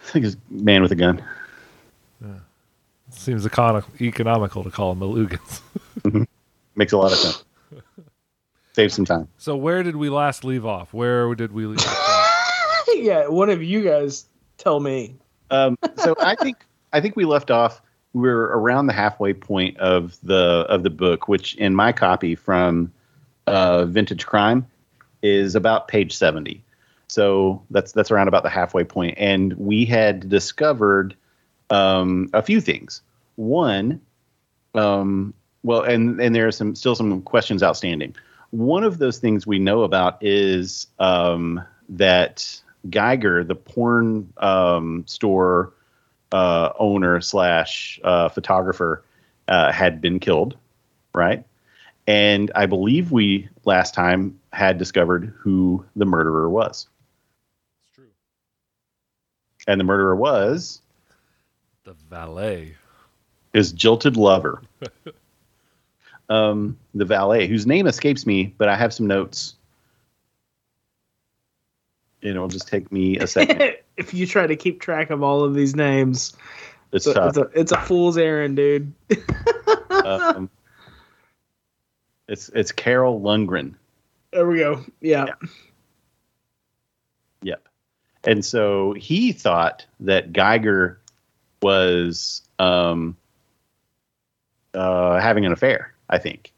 [0.00, 1.22] I think it's man with a gun.
[3.10, 6.26] Seems econo- economical to call them a Lugans.
[6.74, 7.44] Makes a lot of sense.
[8.72, 9.28] Save some time.
[9.38, 10.92] So where did we last leave off?
[10.92, 12.88] Where did we leave off?
[12.94, 15.14] yeah, one of you guys tell me.
[15.50, 16.56] Um, so I think
[16.92, 17.82] I think we left off.
[18.14, 22.34] We are around the halfway point of the of the book, which in my copy
[22.34, 22.92] from
[23.46, 24.66] uh, Vintage Crime
[25.22, 26.62] is about page seventy.
[27.08, 31.14] So that's that's around about the halfway point, and we had discovered
[31.70, 33.02] um, a few things.
[33.36, 34.00] One,
[34.74, 38.14] um, well, and and there are some still some questions outstanding.
[38.50, 45.72] One of those things we know about is um, that Geiger, the porn um, store
[46.32, 49.02] uh, owner slash uh, photographer,
[49.48, 50.56] uh, had been killed,
[51.14, 51.44] right?
[52.06, 56.88] And I believe we last time had discovered who the murderer was,
[57.80, 58.12] It's true.
[59.66, 60.80] and the murderer was
[61.84, 62.76] The valet.
[63.52, 64.62] his jilted lover,
[66.30, 69.54] um, the valet, whose name escapes me, but I have some notes.
[72.20, 73.76] It'll just take me a second.
[73.96, 76.34] if you try to keep track of all of these names,
[76.92, 78.92] It's it's a, it's a, it's a fool's errand, dude.
[79.90, 80.50] um,
[82.28, 83.74] it's it's Carol Lundgren.
[84.32, 84.84] There we go.
[85.00, 85.26] Yeah.
[85.26, 85.48] Yeah.
[87.42, 87.68] Yep.
[88.24, 91.00] And so he thought that Geiger
[91.62, 93.16] was um,
[94.74, 95.94] uh, having an affair.
[96.10, 96.52] I think.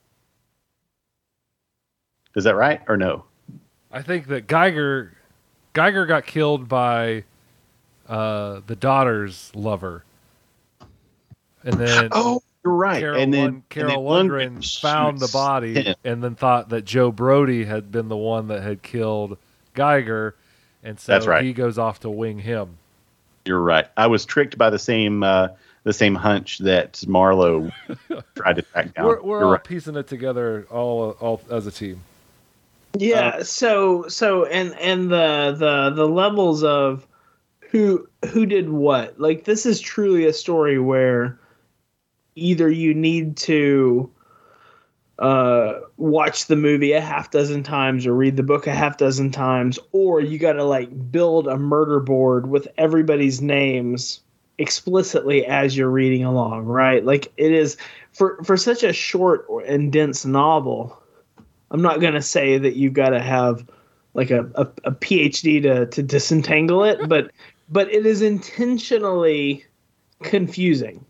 [2.36, 3.24] Is that right or no?
[3.92, 5.12] I think that Geiger
[5.72, 7.24] Geiger got killed by
[8.08, 10.04] uh, the daughter's lover.
[11.62, 13.00] And then Oh, you're right.
[13.00, 15.94] Carol, and then Lund- Carol and then Lundgren found the body him.
[16.04, 19.36] and then thought that Joe Brody had been the one that had killed
[19.74, 20.34] Geiger.
[20.82, 21.44] And so That's right.
[21.44, 22.78] he goes off to wing him.
[23.44, 23.86] You're right.
[23.96, 25.48] I was tricked by the same uh,
[25.84, 27.70] the same hunch that Marlowe
[28.34, 29.06] tried to track down.
[29.06, 29.64] We're, we're You're all right.
[29.64, 32.02] piecing it together all, all as a team.
[32.96, 33.42] Yeah.
[33.42, 37.06] so so and and the the the levels of
[37.60, 39.18] who who did what.
[39.20, 41.38] Like this is truly a story where
[42.34, 44.10] either you need to
[45.18, 49.30] uh watch the movie a half dozen times or read the book a half dozen
[49.30, 54.20] times or you got to like build a murder board with everybody's names
[54.56, 57.76] explicitly as you're reading along right like it is
[58.12, 60.98] for for such a short and dense novel
[61.70, 63.64] i'm not going to say that you've got to have
[64.14, 67.30] like a, a, a PhD to to disentangle it, but
[67.68, 69.64] but it is intentionally
[70.22, 71.04] confusing.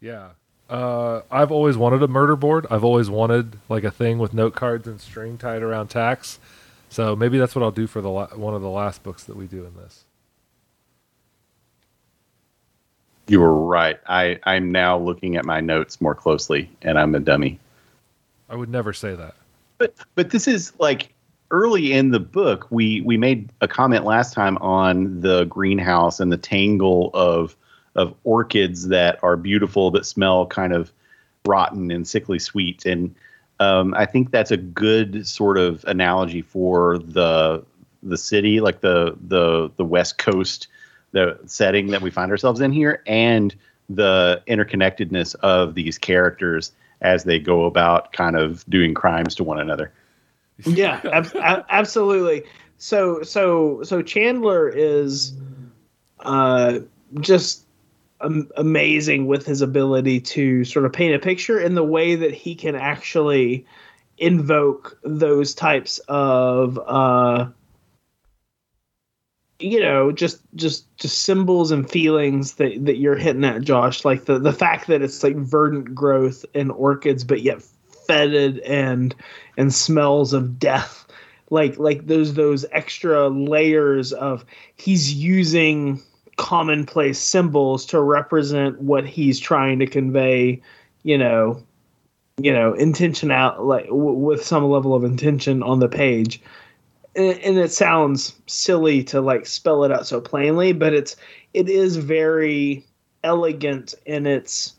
[0.00, 0.30] Yeah.
[0.68, 2.66] Uh, I've always wanted a murder board.
[2.70, 6.38] I've always wanted like a thing with note cards and string tied around tacks.
[6.88, 9.36] So maybe that's what I'll do for the la- one of the last books that
[9.36, 10.04] we do in this.
[13.26, 13.98] You were right.
[14.06, 17.58] I, I'm now looking at my notes more closely, and I'm a dummy.
[18.50, 19.34] I would never say that.
[19.78, 21.14] But but this is like
[21.50, 22.66] early in the book.
[22.70, 27.56] We we made a comment last time on the greenhouse and the tangle of
[27.94, 30.92] of orchids that are beautiful but smell kind of
[31.46, 32.84] rotten and sickly sweet.
[32.84, 33.14] And
[33.58, 37.64] um, I think that's a good sort of analogy for the
[38.02, 40.68] the city, like the the the West Coast,
[41.12, 43.54] the setting that we find ourselves in here, and
[43.88, 49.58] the interconnectedness of these characters as they go about kind of doing crimes to one
[49.58, 49.92] another.
[50.64, 52.44] Yeah, ab- ab- absolutely.
[52.78, 55.34] So so so Chandler is
[56.20, 56.80] uh
[57.20, 57.66] just
[58.20, 62.32] am- amazing with his ability to sort of paint a picture in the way that
[62.32, 63.66] he can actually
[64.18, 67.48] invoke those types of uh
[69.60, 74.04] you know just just just symbols and feelings that that you're hitting at josh.
[74.04, 77.62] Like the the fact that it's like verdant growth and orchids but yet
[78.06, 79.14] fetid and
[79.56, 81.06] and smells of death.
[81.50, 84.44] Like like those those extra layers of
[84.76, 86.00] he's using
[86.36, 90.62] commonplace symbols to represent what he's trying to convey
[91.02, 91.62] you know
[92.38, 96.40] you know intention out like w- with some level of intention on the page
[97.16, 101.16] and, it sounds silly to like spell it out so plainly but it's
[101.54, 102.84] it is very
[103.24, 104.74] elegant in its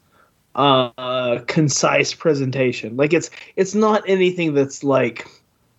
[0.56, 2.98] uh concise presentation.
[2.98, 5.28] Like it's it's not anything that's like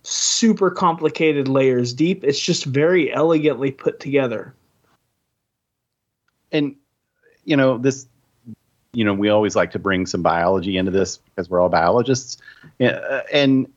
[0.03, 2.23] super complicated layers deep.
[2.23, 4.53] It's just very elegantly put together.
[6.51, 6.75] And
[7.45, 8.07] you know this
[8.93, 12.37] you know we always like to bring some biology into this because we're all biologists.
[12.79, 13.67] Uh, and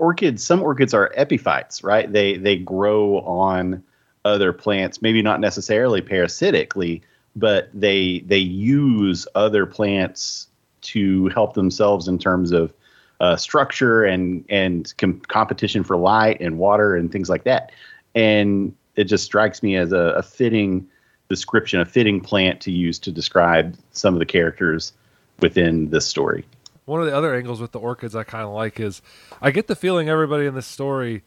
[0.00, 3.82] orchids some orchids are epiphytes right they they grow on
[4.24, 7.02] other plants maybe not necessarily parasitically
[7.36, 10.48] but they they use other plants
[10.80, 12.72] to help themselves in terms of
[13.20, 17.70] uh, structure and and com- competition for light and water and things like that
[18.14, 20.86] and it just strikes me as a, a fitting
[21.28, 24.92] description, a fitting plant to use to describe some of the characters
[25.40, 26.44] within this story.
[26.90, 29.00] One of the other angles with the orchids I kind of like is
[29.40, 31.22] I get the feeling everybody in this story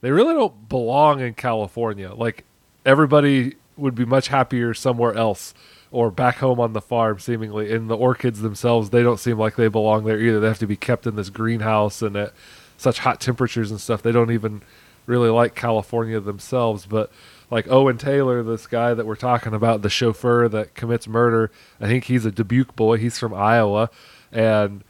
[0.00, 2.12] they really don't belong in California.
[2.12, 2.44] Like
[2.84, 5.54] everybody would be much happier somewhere else
[5.90, 7.72] or back home on the farm seemingly.
[7.72, 10.40] And the orchids themselves, they don't seem like they belong there either.
[10.40, 12.32] They have to be kept in this greenhouse and at
[12.76, 14.02] such hot temperatures and stuff.
[14.02, 14.62] They don't even
[15.06, 17.10] really like California themselves, but
[17.50, 21.50] like Owen Taylor, this guy that we're talking about, the chauffeur that commits murder.
[21.80, 22.98] I think he's a Dubuque boy.
[22.98, 23.88] He's from Iowa,
[24.32, 24.82] and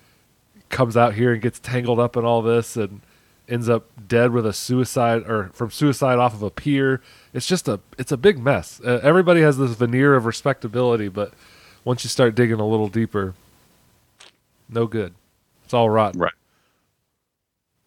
[0.68, 3.00] comes out here and gets tangled up in all this and
[3.48, 7.00] ends up dead with a suicide or from suicide off of a pier.
[7.32, 8.80] It's just a it's a big mess.
[8.84, 11.32] Uh, everybody has this veneer of respectability, but
[11.84, 13.34] once you start digging a little deeper,
[14.68, 15.14] no good.
[15.64, 16.20] It's all rotten.
[16.20, 16.32] Right.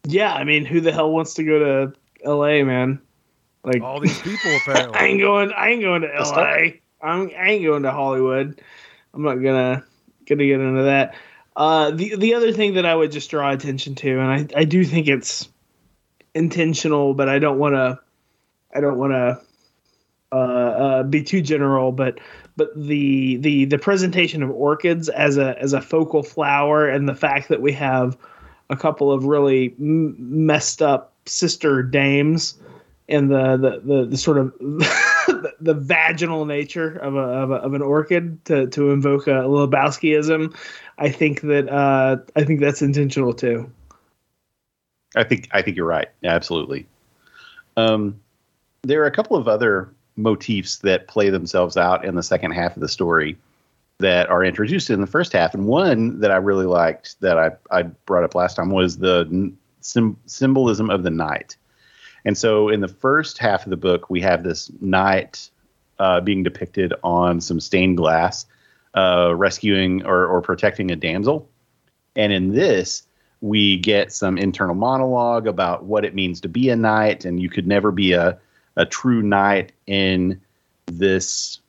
[0.05, 3.01] Yeah, I mean, who the hell wants to go to L.A., man?
[3.63, 4.97] Like All these people apparently.
[4.99, 5.51] I ain't going.
[5.51, 6.81] I ain't going to L.A.
[7.01, 8.61] I'm, I ain't going to Hollywood.
[9.13, 9.83] I'm not gonna
[10.27, 11.15] gonna get into that.
[11.59, 14.63] Uh, the the other thing that I would just draw attention to, and I, I
[14.63, 15.49] do think it's
[16.33, 17.99] intentional, but I don't want to
[18.73, 19.41] I don't want to
[20.31, 22.21] uh, uh, be too general, but
[22.55, 27.15] but the the the presentation of orchids as a as a focal flower, and the
[27.15, 28.17] fact that we have
[28.69, 32.57] a couple of really m- messed up sister dames,
[33.09, 37.55] and the the the, the sort of the, the vaginal nature of a, of, a,
[37.55, 40.55] of an orchid to to invoke a Lebowskiism,
[40.99, 43.71] I think that uh, I think that's intentional too.
[45.15, 46.09] I think I think you're right.
[46.23, 46.85] Absolutely.
[47.77, 48.19] Um,
[48.83, 52.75] there are a couple of other motifs that play themselves out in the second half
[52.75, 53.37] of the story
[53.99, 57.51] that are introduced in the first half, and one that I really liked that I,
[57.71, 61.55] I brought up last time was the sym- symbolism of the knight.
[62.25, 65.49] And so, in the first half of the book, we have this knight
[65.99, 68.45] uh, being depicted on some stained glass,
[68.95, 71.49] uh, rescuing or, or protecting a damsel.
[72.15, 73.03] And in this,
[73.41, 77.49] we get some internal monologue about what it means to be a knight, and you
[77.49, 78.37] could never be a,
[78.75, 80.41] a true knight in
[80.87, 81.59] this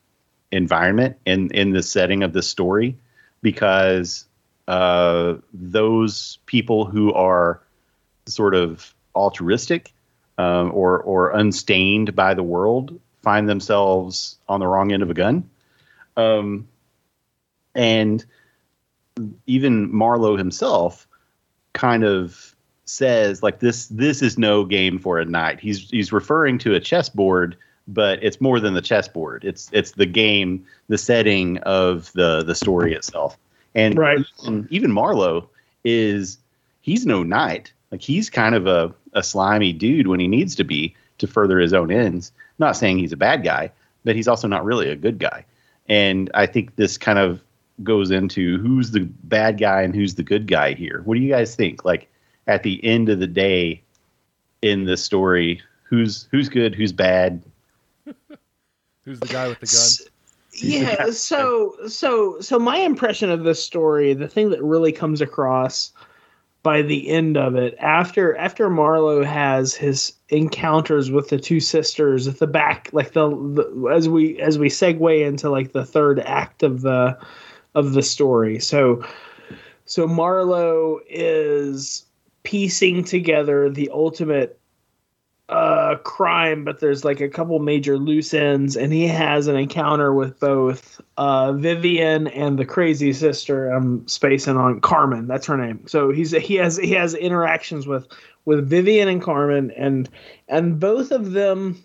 [0.53, 2.97] environment in in the setting of the story
[3.43, 4.27] because
[4.69, 7.61] uh, those people who are
[8.27, 9.93] sort of altruistic
[10.39, 15.15] um, or or unstained by the world find themselves on the wrong end of a
[15.15, 15.49] gun.
[16.17, 16.69] Um,
[17.75, 18.25] and
[19.47, 21.07] even Marlowe himself
[21.73, 22.55] kind of
[22.85, 25.61] says like this this is no game for a knight.
[25.61, 27.57] He's he's referring to a chessboard,
[27.87, 29.45] but it's more than the chessboard.
[29.45, 33.39] It's it's the game, the setting of the the story itself.
[33.75, 34.19] And Right.
[34.43, 35.49] even, even Marlowe
[35.85, 36.39] is
[36.81, 37.73] he's no knight.
[37.93, 41.59] Like he's kind of a, a slimy dude when he needs to be to further
[41.59, 42.33] his own ends.
[42.59, 43.71] Not saying he's a bad guy,
[44.05, 45.45] but he's also not really a good guy.
[45.89, 47.41] And I think this kind of
[47.83, 51.03] goes into who's the bad guy and who's the good guy here.
[51.05, 51.85] What do you guys think?
[51.85, 52.09] Like
[52.47, 53.83] at the end of the day
[54.63, 57.43] in this story, who's who's good, who's bad?
[59.05, 59.73] Who's the guy with the gun?
[59.73, 60.03] S-
[60.53, 65.91] Yeah, so so so my impression of this story, the thing that really comes across
[66.63, 72.29] by the end of it, after after Marlowe has his encounters with the two sisters
[72.29, 76.21] at the back, like the, the as we as we segue into like the third
[76.21, 77.19] act of the
[77.75, 78.59] of the story.
[78.59, 79.05] So
[79.85, 82.07] so Marlowe is
[82.43, 84.59] piecing together the ultimate
[85.49, 90.15] uh crime but there's like a couple major loose ends and he has an encounter
[90.15, 95.89] with both uh Vivian and the crazy sister I'm spacing on Carmen that's her name
[95.89, 98.07] so he's he has he has interactions with
[98.45, 100.09] with Vivian and Carmen and
[100.49, 101.83] and both of them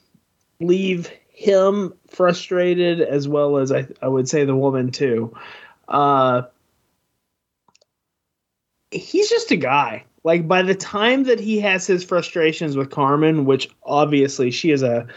[0.59, 5.35] leave him frustrated as well as I I would say the woman too
[5.87, 6.43] uh
[8.91, 10.05] he's just a guy.
[10.23, 14.81] Like by the time that he has his frustrations with Carmen, which obviously she is
[14.81, 15.07] a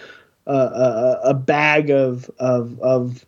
[0.47, 3.25] a, a, a bag of of of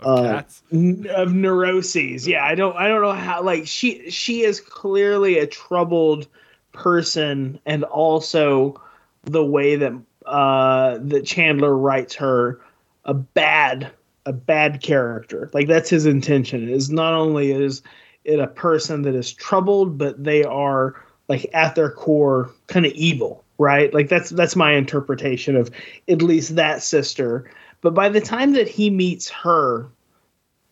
[0.00, 2.26] uh, n- of neuroses.
[2.26, 6.28] Yeah, I don't I don't know how like she she is clearly a troubled
[6.72, 8.80] person and also
[9.24, 9.92] the way that
[10.26, 12.60] uh that Chandler writes her
[13.04, 13.90] a bad
[14.26, 15.50] a bad character.
[15.52, 16.68] Like that's his intention.
[16.68, 17.82] Is not only is
[18.24, 20.94] it a person that is troubled, but they are
[21.28, 23.92] like at their core kind of evil, right?
[23.92, 25.70] Like that's that's my interpretation of
[26.08, 27.50] at least that sister.
[27.80, 29.88] But by the time that he meets her,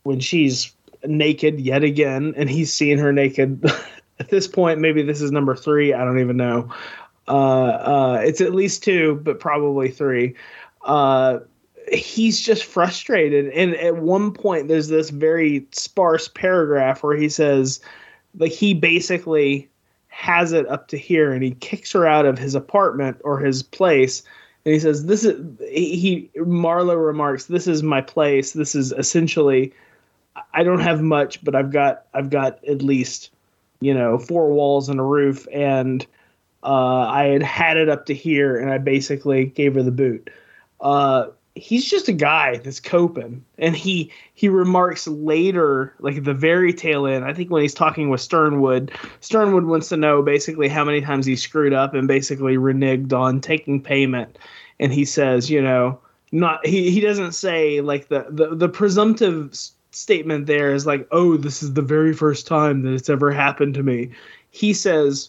[0.04, 0.72] when she's
[1.04, 3.64] naked yet again, and he's seeing her naked
[4.20, 5.92] at this point, maybe this is number three.
[5.92, 6.72] I don't even know.
[7.26, 10.34] Uh, uh, it's at least two, but probably three.
[10.82, 11.40] Uh,
[11.90, 13.48] he's just frustrated.
[13.52, 17.80] And at one point, there's this very sparse paragraph where he says,
[18.38, 19.68] like, he basically
[20.08, 23.62] has it up to here and he kicks her out of his apartment or his
[23.62, 24.22] place.
[24.64, 28.52] And he says, This is, he, Marlowe remarks, This is my place.
[28.52, 29.72] This is essentially,
[30.54, 33.30] I don't have much, but I've got, I've got at least,
[33.80, 35.46] you know, four walls and a roof.
[35.52, 36.06] And,
[36.62, 40.28] uh, I had had it up to here and I basically gave her the boot.
[40.80, 41.28] Uh,
[41.60, 43.44] he's just a guy that's coping.
[43.58, 48.08] And he he remarks later like the very tail end i think when he's talking
[48.08, 52.56] with sternwood sternwood wants to know basically how many times he screwed up and basically
[52.56, 54.38] reneged on taking payment.
[54.78, 56.00] And he says you know
[56.32, 59.54] not he, he doesn't say like the the, the presumptive
[59.90, 63.74] statement there is like oh this is the very first time that it's ever happened
[63.74, 64.10] to me.
[64.50, 65.28] He says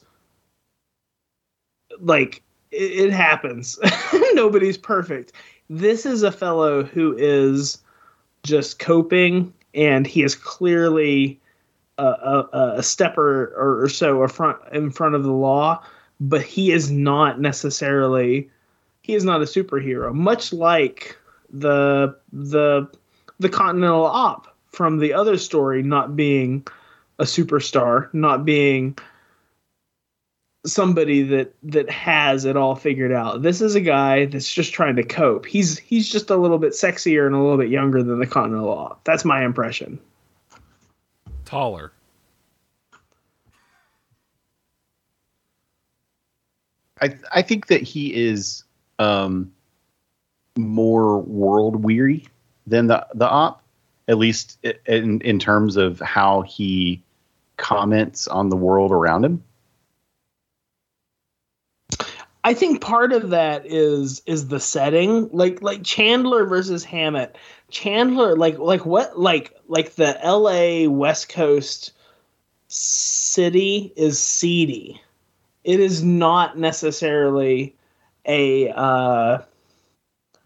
[1.99, 2.41] like
[2.71, 3.77] it, it happens.
[4.33, 5.33] Nobody's perfect
[5.71, 7.77] this is a fellow who is
[8.43, 11.39] just coping and he is clearly
[11.97, 12.83] a, a, a
[13.55, 15.81] or, or so front in front of the law
[16.19, 18.49] but he is not necessarily
[19.01, 21.17] he is not a superhero much like
[21.49, 22.85] the the
[23.39, 26.67] the continental op from the other story not being
[27.17, 28.97] a superstar not being
[30.65, 33.41] somebody that that has it all figured out.
[33.41, 35.45] This is a guy that's just trying to cope.
[35.45, 38.67] He's he's just a little bit sexier and a little bit younger than the Continental
[38.67, 38.97] Law.
[39.03, 39.99] That's my impression.
[41.45, 41.91] Taller.
[47.01, 48.63] I I think that he is
[48.99, 49.51] um,
[50.55, 52.27] more world weary
[52.67, 53.63] than the the op,
[54.07, 57.01] at least in in terms of how he
[57.57, 59.43] comments on the world around him.
[62.43, 67.37] I think part of that is is the setting, like like Chandler versus Hammett.
[67.69, 70.87] Chandler, like like what like like the L.A.
[70.87, 71.91] West Coast
[72.67, 74.99] city is seedy.
[75.63, 77.75] It is not necessarily
[78.25, 79.39] a uh,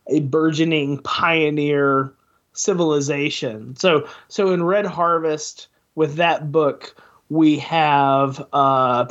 [0.07, 2.13] a burgeoning pioneer
[2.51, 3.75] civilization.
[3.77, 9.05] So so in Red Harvest with that book we have uh,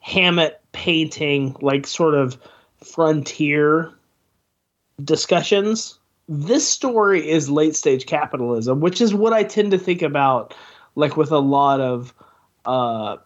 [0.00, 2.38] Hammett painting like sort of
[2.84, 3.92] frontier
[5.02, 5.98] discussions.
[6.28, 10.54] This story is late stage capitalism, which is what I tend to think about,
[10.94, 12.14] like with a lot of
[12.64, 13.16] uh,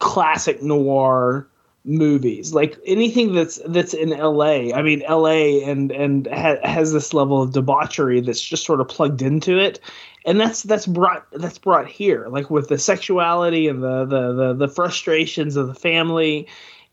[0.00, 1.46] classic noir
[1.84, 2.52] movies.
[2.52, 7.40] Like anything that's that's in LA I mean LA and and ha- has this level
[7.40, 9.78] of debauchery that's just sort of plugged into it.
[10.26, 14.54] And that's that's brought that's brought here like with the sexuality and the the the,
[14.54, 16.48] the frustrations of the family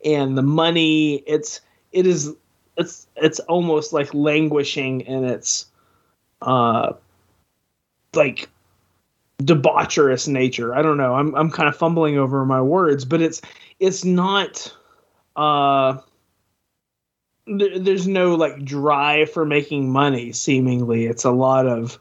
[0.05, 1.59] and the money it's
[1.91, 2.33] it is
[2.77, 5.65] it's it's almost like languishing in its
[6.41, 6.93] uh
[8.13, 8.49] like
[9.39, 10.73] debaucherous nature.
[10.73, 11.15] I don't know.
[11.15, 13.41] I'm I'm kind of fumbling over my words, but it's
[13.79, 14.73] it's not
[15.35, 15.97] uh
[17.47, 21.05] th- there's no like drive for making money seemingly.
[21.05, 21.99] It's a lot of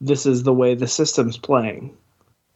[0.00, 1.96] this is the way the system's playing.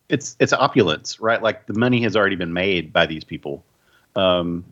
[0.08, 1.40] It's it's opulence, right?
[1.42, 3.64] Like the money has already been made by these people.
[4.16, 4.64] Um,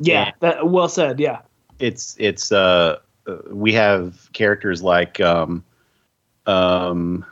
[0.00, 1.18] Yeah, that well said.
[1.20, 1.40] Yeah.
[1.78, 5.64] it's it's uh, uh, we have characters like um,
[6.46, 7.24] um,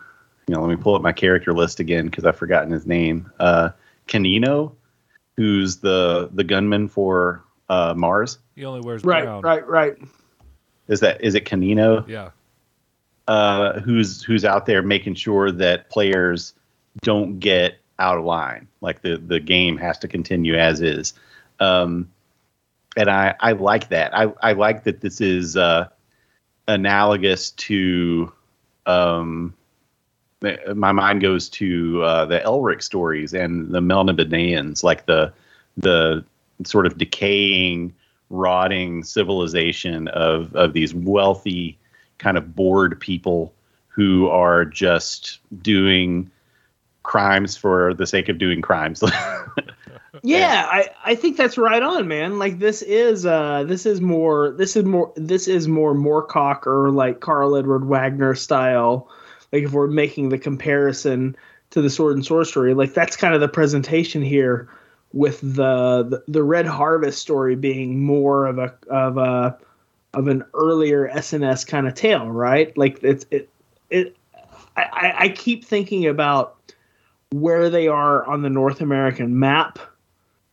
[0.46, 3.30] you know, let me pull up my character list again because I've forgotten his name.
[3.38, 3.70] Uh,
[4.08, 4.72] Canino,
[5.36, 8.38] who's the the gunman for uh, Mars.
[8.54, 9.42] He only wears Right, brown.
[9.42, 9.96] right, right.
[10.88, 12.06] Is that is it Canino?
[12.08, 12.30] Yeah.
[13.28, 16.52] uh, who's who's out there making sure that players
[17.02, 18.68] don't get out of line.
[18.82, 21.14] Like the the game has to continue as is.
[21.64, 22.10] Um,
[22.96, 24.16] and I I like that.
[24.16, 25.88] I I like that this is uh,
[26.68, 28.32] analogous to.
[28.86, 29.54] Um,
[30.74, 35.32] my mind goes to uh, the Elric stories and the Melnibonéans, like the
[35.76, 36.24] the
[36.64, 37.94] sort of decaying,
[38.30, 41.78] rotting civilization of of these wealthy,
[42.18, 43.54] kind of bored people
[43.88, 46.30] who are just doing
[47.04, 49.02] crimes for the sake of doing crimes.
[50.26, 52.38] Yeah, I, I think that's right on, man.
[52.38, 56.90] Like this is uh this is more this is more this is more Moorcock or
[56.90, 59.10] like Karl Edward Wagner style.
[59.52, 61.36] Like if we're making the comparison
[61.70, 64.70] to the sword and sorcery, like that's kind of the presentation here
[65.12, 69.58] with the the, the Red Harvest story being more of a of a
[70.14, 72.74] of an earlier SNS kind of tale, right?
[72.78, 73.50] Like it's it
[73.90, 74.16] it
[74.74, 76.56] I, I- I keep thinking about
[77.30, 79.78] where they are on the North American map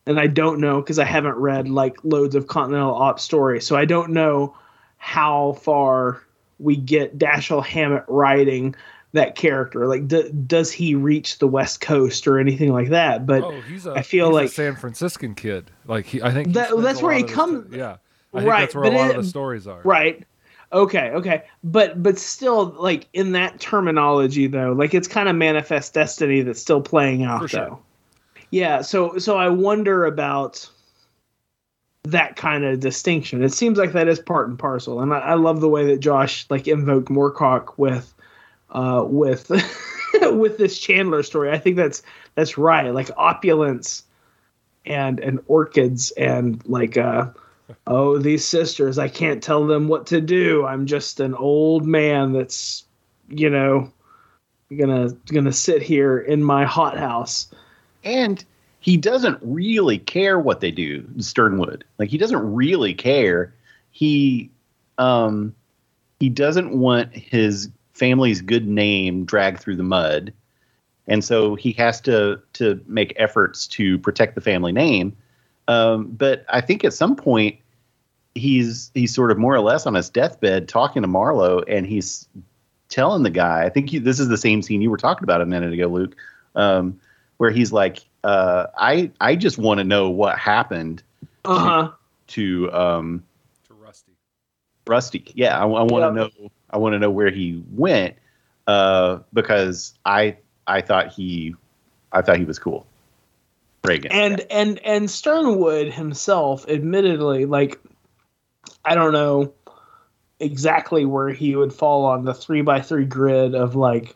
[0.06, 3.76] and I don't know because I haven't read like loads of Continental Op stories, so
[3.76, 4.56] I don't know
[4.98, 6.22] how far
[6.60, 8.76] we get Dashiell Hammett writing
[9.14, 9.88] that character.
[9.88, 13.26] Like, d- does he reach the West Coast or anything like that?
[13.26, 13.92] But Oh, he's a.
[13.92, 15.70] I feel he's like- a San Franciscan kid.
[15.86, 17.98] Like he, I think That- that's where he of his- comes- Yeah,
[18.34, 19.82] I think Right, that's where a lot it- of the stories are.
[19.84, 20.24] right,
[20.72, 25.94] okay, okay, but but still, like in that terminology though, like it's kind of manifest
[25.94, 27.60] destiny that's still playing out sure.
[27.60, 27.80] though.
[28.52, 30.70] Yeah, so so I wonder about
[32.04, 33.44] that kind of distinction.
[33.44, 36.00] It seems like that is part and parcel, and I, I love the way that
[36.00, 38.14] Josh like invoked Moorcock with
[38.70, 39.50] uh, with
[40.22, 41.52] with this Chandler story.
[41.52, 42.04] I think that's
[42.36, 42.94] that's right.
[42.94, 44.04] Like opulence
[44.86, 47.28] and and orchids and like uh
[47.86, 50.66] oh these sisters I can't tell them what to do.
[50.66, 52.84] I'm just an old man that's
[53.30, 53.92] you know
[54.76, 57.48] gonna gonna sit here in my hothouse.
[58.04, 58.44] And
[58.80, 61.86] he doesn't really care what they do sternwood.
[62.00, 63.54] Like he doesn't really care.
[63.92, 64.50] He
[64.98, 65.56] um
[66.20, 70.34] he doesn't want his family's good name dragged through the mud.
[71.08, 75.16] And so he has to to make efforts to protect the family name.
[75.68, 77.58] Um but i think at some point
[78.36, 82.28] he's he's sort of more or less on his deathbed talking to marlowe and he's
[82.90, 85.46] telling the guy i think this is the same scene you were talking about a
[85.46, 86.16] minute ago luke
[86.56, 87.00] um
[87.42, 91.02] where he's like, uh, I I just want to know what happened
[91.44, 91.92] Uh huh.
[92.28, 93.24] to um,
[93.68, 94.12] To Rusty.
[94.86, 95.26] Rusty.
[95.34, 96.10] Yeah, I, want to Yeah.
[96.12, 96.30] know.
[96.70, 98.14] I want to know where he went
[98.68, 100.38] uh, because I
[100.68, 101.56] I thought he
[102.12, 102.86] I thought he was cool.
[103.84, 104.12] Reagan.
[104.12, 107.80] and and and Sternwood himself, admittedly, like
[108.86, 109.52] I don't know
[110.40, 114.16] exactly where he would fall on the three by three grid of like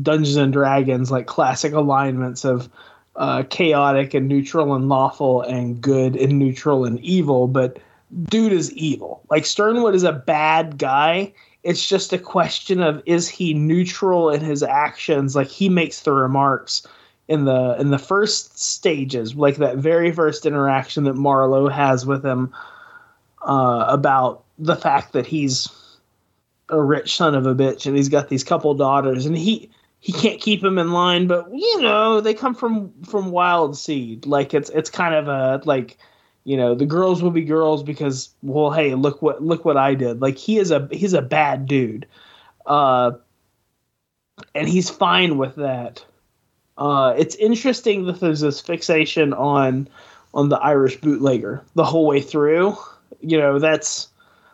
[0.00, 2.68] Dungeons and Dragons, like classic alignments of
[3.16, 7.78] uh, chaotic and neutral and lawful and good and neutral and evil, but
[8.24, 9.22] dude is evil.
[9.30, 11.32] Like Sternwood is a bad guy.
[11.62, 15.34] It's just a question of is he neutral in his actions?
[15.34, 16.86] Like he makes the remarks
[17.28, 22.24] in the in the first stages, like that very first interaction that Marlowe has with
[22.24, 22.52] him
[23.42, 25.68] uh, about the fact that he's
[26.68, 29.70] a rich son of a bitch and he's got these couple daughters and he
[30.06, 34.24] he can't keep them in line, but you know they come from from wild seed.
[34.24, 35.98] Like it's it's kind of a like
[36.44, 39.94] you know the girls will be girls because well hey look what look what i
[39.96, 40.22] did.
[40.22, 42.06] Like he is a he's a bad dude.
[42.66, 43.14] Uh
[44.54, 46.04] and he's fine with that.
[46.78, 49.88] Uh it's interesting that there's this fixation on
[50.34, 52.76] on the irish bootlegger the whole way through.
[53.22, 54.06] You know that's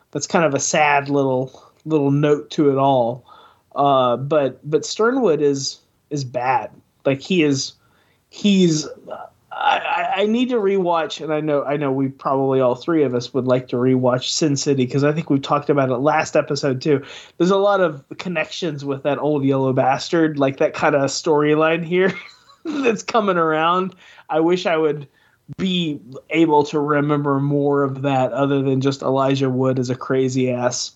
[0.09, 3.23] that's kind of a sad little little note to it all
[3.75, 6.71] uh but but sternwood is is bad
[7.05, 7.73] like he is
[8.29, 8.87] he's
[9.55, 13.13] I, I need to rewatch, and I know I know we probably all three of
[13.13, 16.35] us would like to rewatch Sin City because I think we talked about it last
[16.35, 17.03] episode too.
[17.37, 21.83] There's a lot of connections with that old yellow bastard, like that kind of storyline
[21.83, 22.13] here
[22.65, 23.95] that's coming around.
[24.29, 25.07] I wish I would
[25.57, 25.99] be
[26.29, 30.91] able to remember more of that other than just Elijah Wood as a crazy ass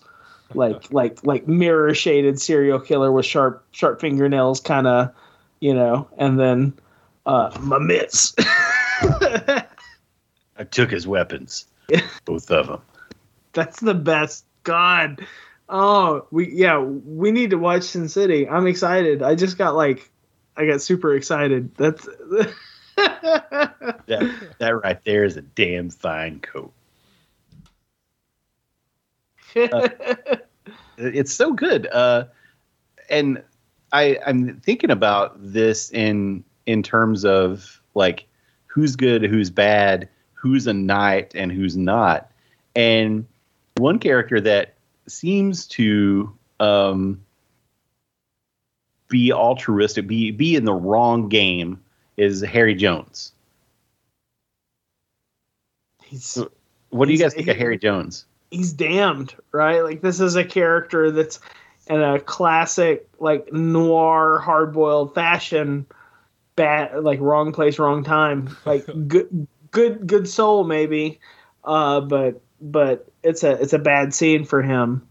[0.54, 5.14] like like like mirror shaded serial killer with sharp sharp fingernails kind of
[5.60, 6.74] you know and then
[7.28, 8.34] uh, my mitts.
[8.40, 9.66] I
[10.72, 11.66] took his weapons,
[12.26, 12.82] both of them.
[13.54, 14.46] That's the best.
[14.64, 15.28] God.
[15.70, 18.48] Oh, we yeah, we need to watch Sin City.
[18.48, 19.22] I'm excited.
[19.22, 20.10] I just got like,
[20.56, 21.76] I got super excited.
[21.76, 22.06] That's
[22.96, 26.72] that that right there is a damn fine coat.
[29.58, 29.90] Uh,
[30.98, 31.88] it's so good.
[31.88, 32.26] Uh,
[33.10, 33.44] and
[33.92, 38.26] I I'm thinking about this in in terms of like
[38.66, 42.32] who's good, who's bad, who's a knight, and who's not.
[42.76, 43.26] And
[43.78, 44.76] one character that
[45.08, 47.22] seems to um,
[49.08, 51.82] be altruistic, be be in the wrong game,
[52.18, 53.34] is Harry Jones.
[56.04, 56.38] he's
[56.90, 58.26] What do you guys think of Harry Jones?
[58.52, 59.82] He's damned, right?
[59.82, 61.40] Like this is a character that's
[61.88, 65.86] in a classic like noir hard boiled fashion
[66.56, 71.20] bad like wrong place wrong time like good good good soul maybe
[71.64, 75.08] uh but but it's a it's a bad scene for him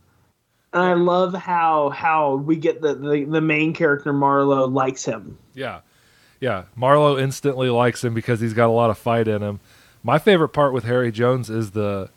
[0.74, 5.39] and i love how how we get the the, the main character marlowe likes him
[5.55, 5.80] Yeah.
[6.41, 6.64] Yeah.
[6.74, 9.61] Marlowe instantly likes him because he's got a lot of fight in him.
[10.03, 12.11] My favorite part with Harry Jones is the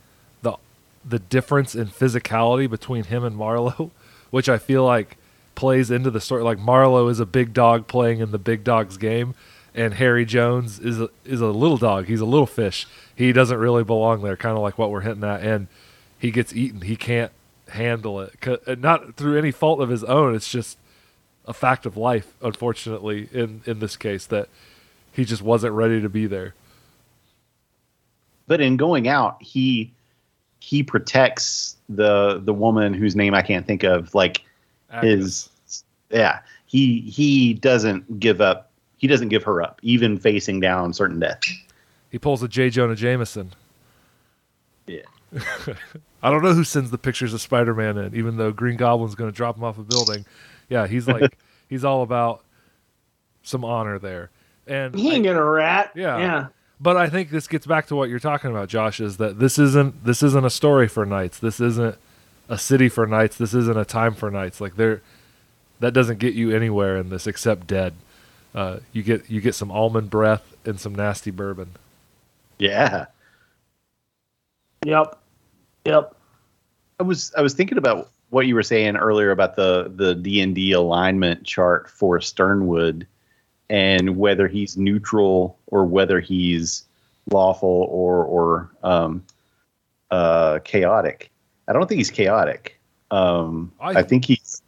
[1.05, 3.91] the difference in physicality between him and Marlowe,
[4.29, 5.17] which I feel like
[5.55, 6.43] plays into the story.
[6.43, 9.35] Like Marlowe is a big dog playing in the big dog's game,
[9.73, 12.05] and Harry Jones is a, is a little dog.
[12.05, 12.87] He's a little fish.
[13.15, 14.37] He doesn't really belong there.
[14.37, 15.67] Kind of like what we're hinting at, and
[16.17, 16.81] he gets eaten.
[16.81, 17.31] He can't
[17.69, 20.33] handle it, uh, not through any fault of his own.
[20.33, 20.77] It's just
[21.45, 24.49] a fact of life, unfortunately, in in this case, that
[25.11, 26.53] he just wasn't ready to be there.
[28.47, 29.93] But in going out, he
[30.59, 34.13] he protects the the woman whose name I can't think of.
[34.13, 34.43] Like
[35.01, 35.49] his
[36.09, 38.71] yeah, he he doesn't give up.
[38.97, 41.39] He doesn't give her up, even facing down certain death.
[42.11, 42.69] he pulls a J.
[42.69, 43.51] Jonah Jameson.
[44.87, 45.03] Yeah.
[46.21, 49.15] I don't know who sends the pictures of Spider Man in, even though Green Goblin's
[49.15, 50.25] going to drop him off a building.
[50.67, 51.37] Yeah, he's like
[51.69, 52.43] he's all about
[53.43, 54.31] some honor there,
[54.67, 56.17] and he ain't gonna rat Yeah.
[56.17, 56.47] yeah
[56.79, 58.99] But I think this gets back to what you're talking about, Josh.
[58.99, 61.39] Is that this isn't this isn't a story for knights.
[61.39, 61.97] This isn't
[62.47, 63.37] a city for knights.
[63.37, 64.61] This isn't a time for knights.
[64.61, 65.01] Like there,
[65.79, 67.93] that doesn't get you anywhere in this except dead.
[68.55, 71.71] Uh, you get you get some almond breath and some nasty bourbon.
[72.57, 73.05] Yeah.
[74.85, 75.17] yep
[75.85, 76.15] yep
[76.99, 80.41] I was I was thinking about what you were saying earlier about the the D
[80.41, 83.07] and D alignment chart for Sternwood,
[83.69, 86.83] and whether he's neutral or whether he's
[87.31, 89.23] lawful or or um,
[90.11, 91.29] uh, chaotic.
[91.67, 92.79] I don't think he's chaotic.
[93.11, 94.61] Um, I- I think he's.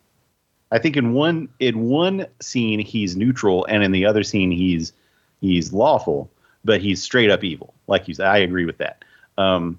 [0.74, 4.93] I think in one in one scene he's neutral, and in the other scene he's
[5.41, 6.30] he's lawful,
[6.64, 7.74] but he's straight up evil.
[7.88, 9.04] Like you said, I agree with that.
[9.38, 9.78] Um,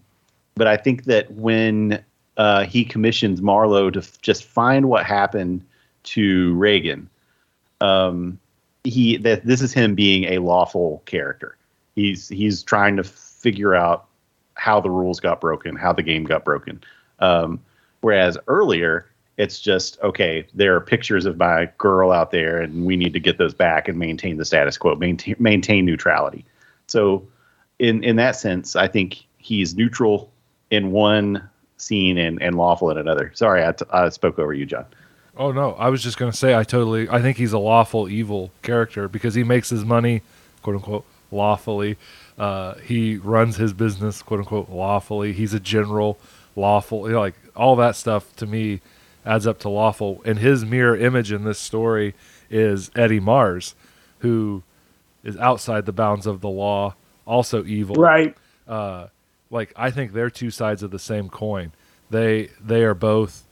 [0.55, 2.05] but I think that when
[2.37, 5.64] uh, he commissions Marlowe to f- just find what happened
[6.03, 7.09] to Reagan,
[7.81, 8.39] um,
[8.85, 11.57] he that this is him being a lawful character.
[11.95, 14.07] He's he's trying to figure out
[14.55, 16.83] how the rules got broken, how the game got broken.
[17.18, 17.61] Um,
[18.01, 19.07] whereas earlier,
[19.37, 20.47] it's just okay.
[20.55, 23.89] There are pictures of my girl out there, and we need to get those back
[23.89, 26.45] and maintain the status quo, maintain maintain neutrality.
[26.87, 27.26] So,
[27.78, 30.30] in in that sense, I think he's neutral
[30.70, 33.33] in one scene and, and lawful in another.
[33.35, 34.87] Sorry, I, t- I spoke over you, John.
[35.37, 38.51] Oh no, I was just gonna say I totally I think he's a lawful evil
[38.62, 40.22] character because he makes his money,
[40.62, 41.97] quote unquote, lawfully.
[42.39, 45.33] Uh, he runs his business, quote unquote, lawfully.
[45.33, 46.18] He's a general,
[46.57, 47.07] lawful.
[47.07, 48.80] You know, like all that stuff to me
[49.24, 50.20] adds up to lawful.
[50.24, 52.14] And his mirror image in this story
[52.51, 53.74] is Eddie Mars,
[54.18, 54.62] who
[55.24, 56.95] is outside the bounds of the law,
[57.26, 57.97] also evil.
[57.97, 58.37] right
[58.68, 59.07] uh,
[59.51, 61.72] like I think they're two sides of the same coin.
[62.11, 63.45] They they are both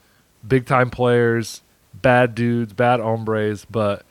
[0.47, 1.63] big time players,
[1.95, 4.05] bad dudes, bad hombres, but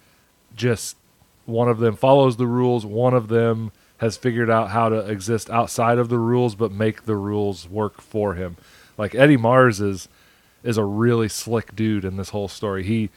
[0.55, 0.97] just
[1.45, 2.85] one of them follows the rules.
[2.85, 7.05] One of them has figured out how to exist outside of the rules, but make
[7.05, 8.57] the rules work for him.
[8.97, 10.07] Like Eddie Mars is
[10.63, 12.83] is a really slick dude in this whole story.
[12.83, 13.09] He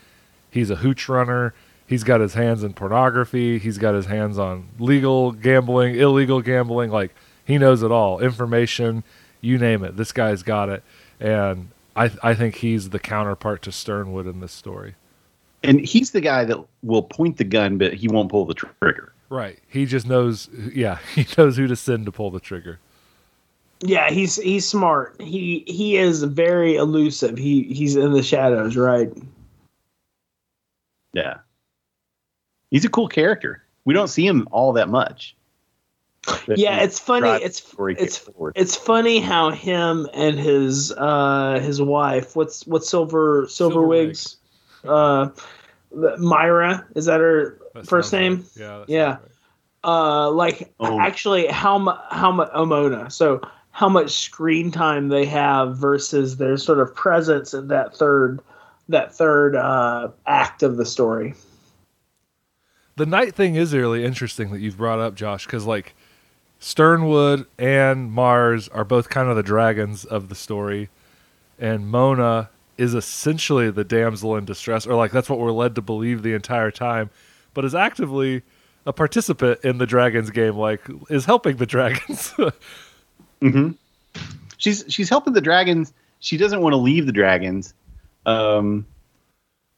[0.50, 1.54] he's a hooch runner.
[1.86, 3.58] He's got his hands in pornography.
[3.58, 6.90] He's got his hands on legal gambling, illegal gambling.
[6.90, 8.20] Like he knows it all.
[8.20, 9.04] Information,
[9.40, 9.96] you name it.
[9.96, 10.82] This guy's got it.
[11.20, 14.94] And I I think he's the counterpart to Sternwood in this story.
[15.62, 19.12] And he's the guy that will point the gun, but he won't pull the trigger.
[19.28, 19.58] Right.
[19.68, 20.48] He just knows.
[20.74, 22.78] Yeah, he knows who to send to pull the trigger.
[23.80, 25.20] Yeah, he's he's smart.
[25.20, 27.36] He he is very elusive.
[27.36, 29.12] He he's in the shadows, right?
[31.12, 31.38] Yeah.
[32.70, 33.62] He's a cool character.
[33.84, 35.36] We don't see him all that much.
[36.26, 37.28] But Yeah, it's funny.
[37.42, 38.52] It's it's forward.
[38.56, 44.36] it's funny how him and his uh his wife, what's what's Silver Silverwigs,
[44.84, 45.30] uh,
[46.18, 48.36] Myra is that her That first name?
[48.36, 48.46] right.
[48.56, 48.84] Yeah.
[48.86, 49.08] Yeah.
[49.08, 49.20] right.
[49.84, 51.00] uh like Oh.
[51.00, 53.40] actually how much how much omona so
[53.72, 58.40] how much screen time they have versus their sort of presence in that third
[58.88, 61.34] that third uh act of the story
[62.96, 65.94] The knight thing is really interesting that you've brought up, Josh, because like
[66.62, 70.90] Sternwood and Mars are both kind of the dragons of the story,
[71.58, 75.82] and Mona is essentially the damsel in distress, or like that's what we're led to
[75.82, 77.10] believe the entire time,
[77.52, 78.42] but is actively
[78.86, 82.32] a participant in the dragons game, like is helping the dragons.
[83.42, 83.72] mm-hmm.
[84.56, 85.92] She's she's helping the dragons.
[86.20, 87.74] She doesn't want to leave the dragons.
[88.24, 88.86] Um,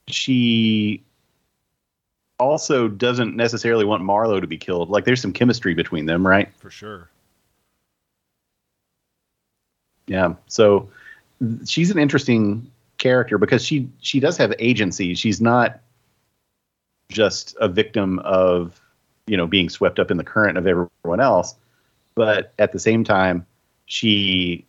[0.08, 1.02] she
[2.38, 4.90] also doesn't necessarily want Marlowe to be killed.
[4.90, 6.52] Like there's some chemistry between them, right?
[6.58, 7.10] For sure.
[10.06, 10.34] Yeah.
[10.46, 10.88] So
[11.66, 15.14] she's an interesting character because she she does have agency.
[15.14, 15.80] She's not
[17.08, 18.80] just a victim of
[19.26, 21.54] you know being swept up in the current of everyone else,
[22.14, 23.46] but at the same time,
[23.86, 24.64] she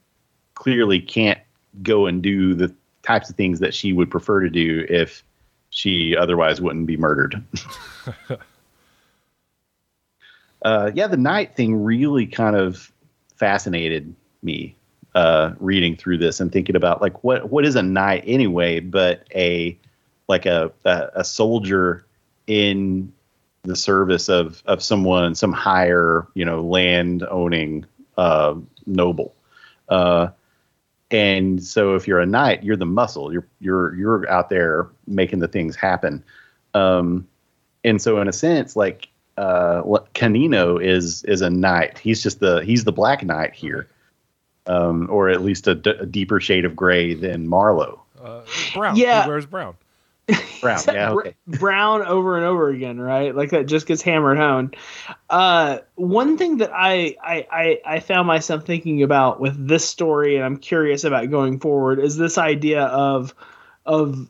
[0.53, 1.39] clearly can't
[1.84, 5.24] go and do the types of things that she would prefer to do if
[5.76, 7.43] she otherwise wouldn't be murdered.
[10.61, 12.93] uh, yeah, the knight thing really kind of
[13.36, 14.73] fascinated me
[15.15, 19.28] uh, reading through this and thinking about like what what is a knight anyway, but
[19.36, 19.78] a
[20.30, 22.05] like a a, a soldier
[22.47, 23.11] in
[23.63, 27.86] the service of of someone, some higher you know land owning
[28.17, 28.55] uh,
[28.86, 29.36] noble.
[29.89, 30.30] Uh,
[31.12, 33.32] and so if you're a knight, you're the muscle.
[33.32, 36.24] You're you're you're out there making the things happen.
[36.74, 37.28] Um,
[37.84, 41.99] and so in a sense, like uh, what- Canino is is a knight.
[41.99, 43.88] He's just the he's the black knight here,
[44.66, 48.01] um, or at least a, d- a deeper shade of gray than Marlowe.
[48.22, 48.41] Uh,
[48.74, 48.95] brown.
[48.95, 49.24] Yeah.
[49.24, 49.76] He wears brown.
[50.61, 51.36] Brown, yeah, okay.
[51.45, 54.71] brown over and over again right like that just gets hammered home
[55.30, 60.36] uh one thing that I, I i i found myself thinking about with this story
[60.36, 63.36] and i'm curious about going forward is this idea of
[63.86, 64.28] of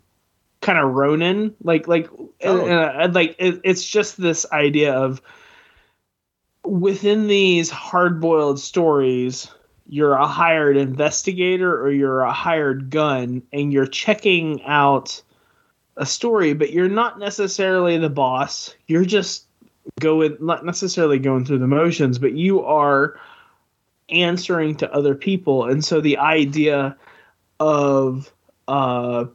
[0.62, 2.10] kind of ronin like like
[2.44, 2.68] Oh.
[2.68, 5.22] and, like it, it's just this idea of
[6.66, 9.50] within these hard-boiled stories
[9.88, 15.22] you're a hired investigator or you're a hired gun and you're checking out
[15.98, 18.74] a story but you're not necessarily the boss.
[18.88, 19.46] You're just
[20.00, 23.20] going not necessarily going through the motions but you are
[24.10, 25.66] answering to other people.
[25.66, 26.98] And so the idea
[27.60, 28.32] of
[28.68, 29.26] uh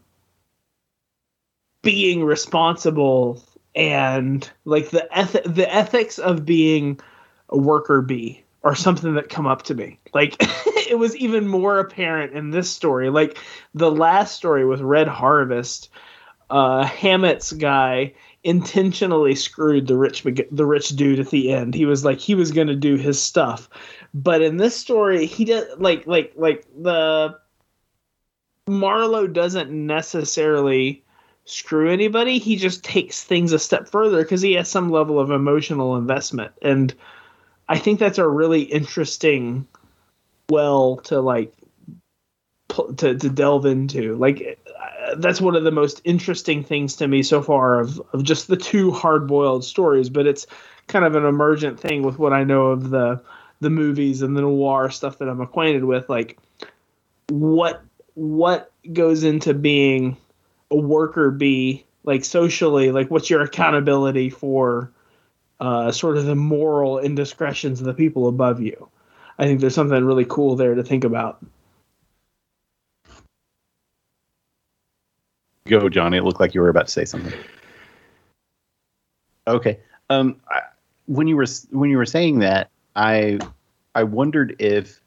[1.83, 3.43] being responsible
[3.75, 7.01] and like the eth- the ethics of being
[7.49, 9.99] a worker bee are something that come up to me.
[10.13, 13.11] Like it was even more apparent in this story.
[13.11, 13.39] Like
[13.75, 15.91] the last story with red harvest
[16.51, 21.75] uh hammett's guy intentionally screwed the rich the rich dude at the end.
[21.75, 23.69] He was like he was going to do his stuff.
[24.15, 27.39] But in this story he did like like like the
[28.67, 31.05] marlowe doesn't necessarily
[31.45, 32.39] screw anybody.
[32.39, 36.53] He just takes things a step further because he has some level of emotional investment.
[36.63, 36.95] And
[37.69, 39.67] i think that's a really interesting
[40.51, 41.55] well to like
[42.97, 44.17] to, to delve into.
[44.17, 44.59] Like
[45.19, 48.57] that's one of the most interesting things to me so far of, of just the
[48.57, 50.47] two hard-boiled stories but it's
[50.87, 53.23] kind of an emergent thing with what i know of the
[53.61, 56.09] the movies and the noir stuff that i'm acquainted with.
[56.09, 56.39] Like
[57.29, 57.83] what
[58.15, 60.17] what goes into being
[60.71, 62.91] a worker bee like socially?
[62.91, 64.91] Like what's your accountability for
[65.61, 68.89] uh, sort of the moral indiscretions of the people above you?
[69.39, 71.45] I think there's something really cool there to think about.
[75.71, 76.17] Go, Johnny.
[76.17, 77.33] It looked like you were about to say something.
[79.47, 79.79] Okay.
[80.11, 80.63] Um, I,
[81.07, 83.39] when you were when you were saying that, I
[83.95, 85.01] I wondered if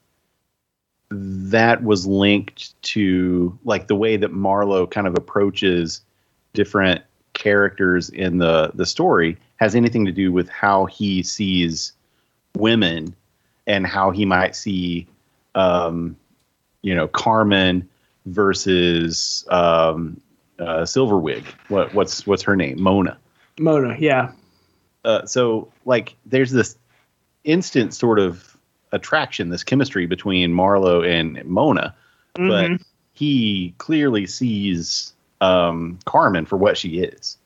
[1.10, 6.00] that was linked to like the way that Marlowe kind of approaches
[6.54, 7.02] different
[7.34, 11.92] characters in the the story has anything to do with how he sees
[12.56, 13.14] women
[13.66, 15.06] and how he might see
[15.56, 16.16] um,
[16.80, 17.86] you know Carmen
[18.26, 20.20] versus um,
[20.58, 21.44] uh, Silverwig.
[21.68, 22.80] What what's what's her name?
[22.80, 23.18] Mona.
[23.58, 24.32] Mona, yeah.
[25.04, 26.76] Uh, so like there's this
[27.44, 28.56] instant sort of
[28.92, 31.94] attraction, this chemistry between Marlowe and Mona,
[32.38, 32.48] Mhm.
[32.78, 37.36] but he clearly sees um, Carmen for what she is.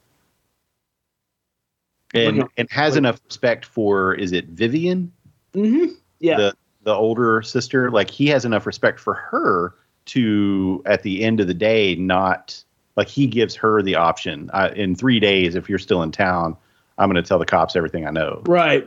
[2.14, 5.12] And and has like- enough respect for is it Vivian?
[5.54, 5.96] Mhm.
[6.20, 6.36] Yeah.
[6.36, 6.54] the
[6.84, 9.74] the older sister like he has enough respect for her
[10.06, 12.62] to at the end of the day not
[12.98, 16.56] like he gives her the option I, in three days if you're still in town
[16.98, 18.86] i'm going to tell the cops everything i know right.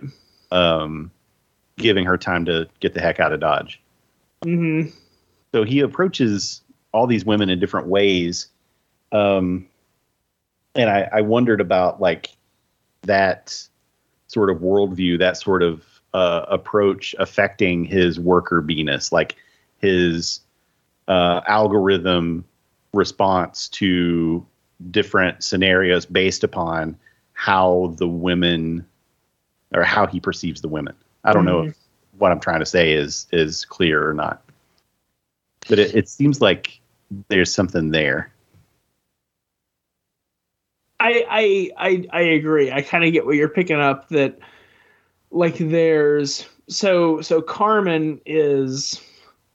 [0.51, 1.09] um,
[1.78, 3.82] giving her time to get the heck out of dodge
[4.45, 4.89] mm-hmm.
[5.53, 8.49] so he approaches all these women in different ways
[9.14, 9.68] um,
[10.76, 12.30] and I, I wondered about like
[13.03, 13.68] that
[14.28, 15.84] sort of worldview that sort of
[16.14, 19.38] uh, approach affecting his worker beeness like
[19.80, 20.41] his
[21.07, 22.43] uh, algorithm
[22.94, 24.46] response to
[24.89, 26.98] different scenarios based upon
[27.34, 28.86] how the women
[29.74, 31.70] or how he perceives the women i don't know mm-hmm.
[31.70, 31.78] if
[32.18, 34.42] what i'm trying to say is is clear or not
[35.70, 36.82] but it, it seems like
[37.28, 38.32] there's something there.
[41.00, 42.72] I I I, I agree.
[42.72, 44.39] I kind of get what you're picking up that
[45.32, 49.02] like there's so so Carmen is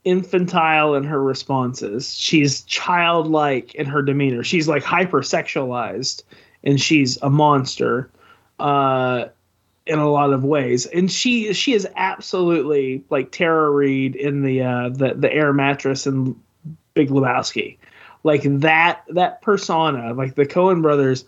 [0.06, 2.14] infantile in her responses.
[2.14, 4.44] She's childlike in her demeanor.
[4.44, 6.22] She's like hypersexualized
[6.62, 8.08] and she's a monster
[8.60, 9.26] uh
[9.84, 10.86] in a lot of ways.
[10.86, 16.06] And she she is absolutely like Tara Reid in the uh the the air mattress
[16.06, 16.40] and
[16.94, 17.76] Big Lebowski.
[18.22, 21.24] Like that that persona, like the Coen brothers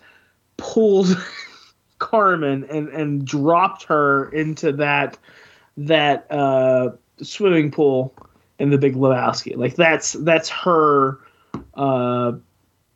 [0.55, 1.17] pulled
[1.99, 5.17] Carmen and and dropped her into that
[5.75, 8.13] that uh swimming pool
[8.59, 9.55] in the Big Lebowski.
[9.57, 11.19] Like that's that's her
[11.73, 12.33] uh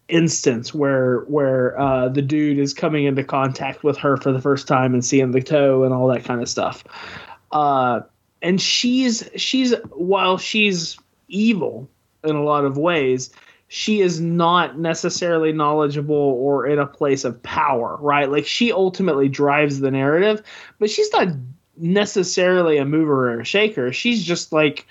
[0.09, 4.67] instance where where uh the dude is coming into contact with her for the first
[4.67, 6.83] time and seeing the toe and all that kind of stuff.
[7.51, 8.01] Uh
[8.41, 10.97] and she's she's while she's
[11.29, 11.89] evil
[12.23, 13.31] in a lot of ways,
[13.67, 18.29] she is not necessarily knowledgeable or in a place of power, right?
[18.29, 20.43] Like she ultimately drives the narrative,
[20.79, 21.29] but she's not
[21.77, 23.91] necessarily a mover or a shaker.
[23.91, 24.85] She's just like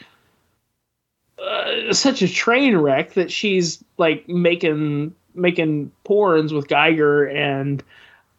[1.39, 7.83] uh, such a train wreck that she's like making making porns with Geiger and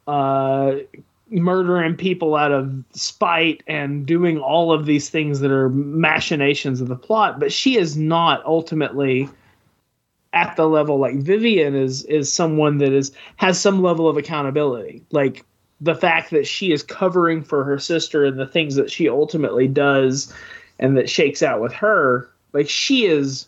[0.06, 0.76] uh
[1.30, 6.88] murdering people out of spite and doing all of these things that are machinations of
[6.88, 7.39] the plot.
[7.39, 9.28] But she is not ultimately
[10.34, 15.04] at the level like Vivian is is someone that is has some level of accountability.
[15.12, 15.46] Like
[15.82, 19.68] the fact that she is covering for her sister and the things that she ultimately
[19.68, 20.34] does
[20.80, 23.47] and that shakes out with her like she is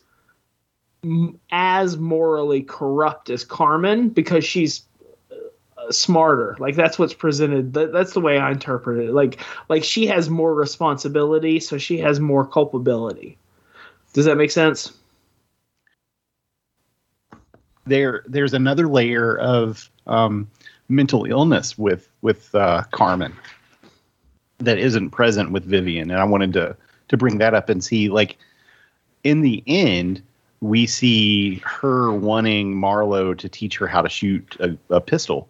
[1.51, 4.83] as morally corrupt as Carmen because she's
[5.31, 6.55] uh, smarter.
[6.59, 9.13] Like that's what's presented that, that's the way i interpret it.
[9.13, 9.39] Like
[9.69, 13.37] like she has more responsibility so she has more culpability.
[14.13, 14.93] Does that make sense?
[17.87, 20.49] There, there's another layer of um,
[20.89, 23.33] mental illness with with uh, Carmen
[24.57, 26.75] that isn't present with Vivian, and I wanted to
[27.09, 28.37] to bring that up and see like
[29.25, 30.21] in the end
[30.61, 35.49] we see her wanting Marlowe to teach her how to shoot a, a pistol,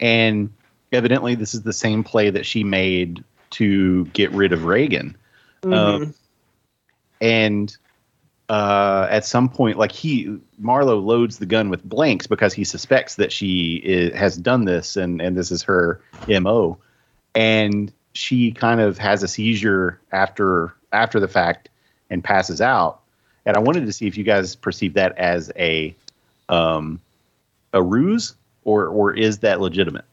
[0.00, 0.50] and
[0.92, 5.16] evidently this is the same play that she made to get rid of Reagan.
[5.64, 6.14] Um,
[7.20, 7.76] and
[8.48, 13.16] uh, at some point, like he Marlowe loads the gun with blanks because he suspects
[13.16, 16.78] that she i has done this and and this is her mo,
[17.34, 21.68] and she kind of has a seizure after after the fact
[22.08, 23.00] and passes out.
[23.46, 25.94] And I wanted to see if you guys perceive that as a
[26.48, 27.00] um,
[27.72, 28.34] a ruse
[28.64, 30.04] or or is that legitimate?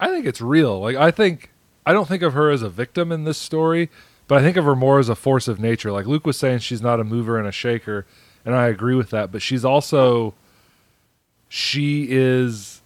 [0.00, 0.80] I think it's real.
[0.80, 1.50] Like I think
[1.86, 3.90] I don't think of her as a victim in this story,
[4.26, 5.92] but I think of her more as a force of nature.
[5.92, 8.06] Like Luke was saying she's not a mover and a shaker,
[8.44, 10.34] and I agree with that, but she's also
[11.48, 12.80] she is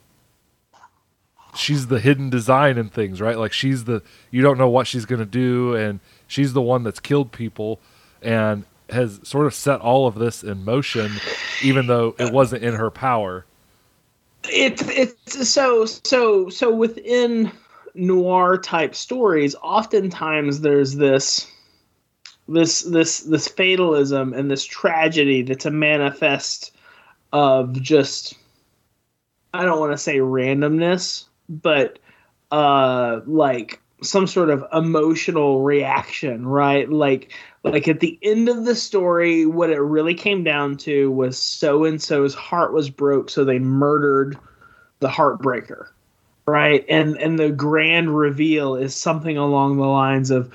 [1.55, 3.39] she's the hidden design in things, right?
[3.39, 6.85] Like she's the you don't know what she's going to do and She's the one
[6.85, 7.81] that's killed people
[8.23, 11.11] and has sort of set all of this in motion,
[11.63, 13.45] even though it wasn't in her power.
[14.45, 17.53] It's it's so so so within
[17.95, 21.51] noir type stories, oftentimes there's this
[22.49, 26.75] this this this fatalism and this tragedy that's a manifest
[27.33, 28.35] of just
[29.53, 31.99] I don't want to say randomness, but
[32.51, 36.89] uh like some sort of emotional reaction, right?
[36.89, 37.33] Like
[37.65, 41.85] like at the end of the story what it really came down to was so
[41.85, 44.39] and so's heart was broke so they murdered
[45.01, 45.89] the heartbreaker
[46.49, 46.85] right?
[46.89, 50.53] And and the grand reveal is something along the lines of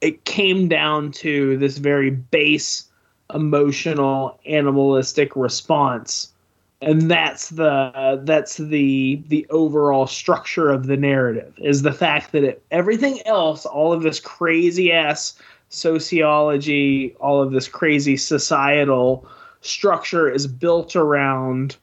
[0.00, 2.86] it came down to this very base
[3.32, 6.32] emotional animalistic response.
[6.80, 12.44] And that's the that's the the overall structure of the narrative is the fact that
[12.44, 15.38] it, everything else all of this crazy ass
[15.74, 19.26] sociology all of this crazy societal
[19.60, 21.76] structure is built around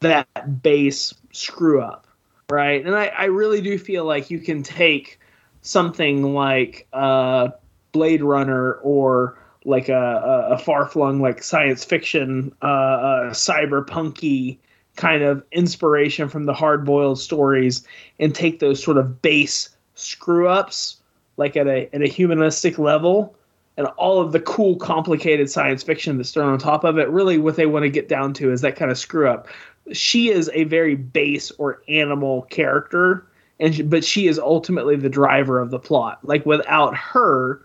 [0.00, 2.06] that base screw up
[2.50, 2.84] right?
[2.84, 5.18] And i, I really do feel like you can take
[5.62, 7.48] something like uh,
[7.92, 14.58] blade runner or like a, a far-flung like science fiction uh, uh, cyberpunky
[14.94, 17.86] kind of inspiration from the hard-boiled stories
[18.20, 21.00] and take those sort of base screw ups
[21.36, 23.34] like at a at a humanistic level
[23.76, 27.38] and all of the cool complicated science fiction that's thrown on top of it really
[27.38, 29.48] what they want to get down to is that kind of screw up
[29.92, 33.26] she is a very base or animal character
[33.58, 37.60] and she, but she is ultimately the driver of the plot like without her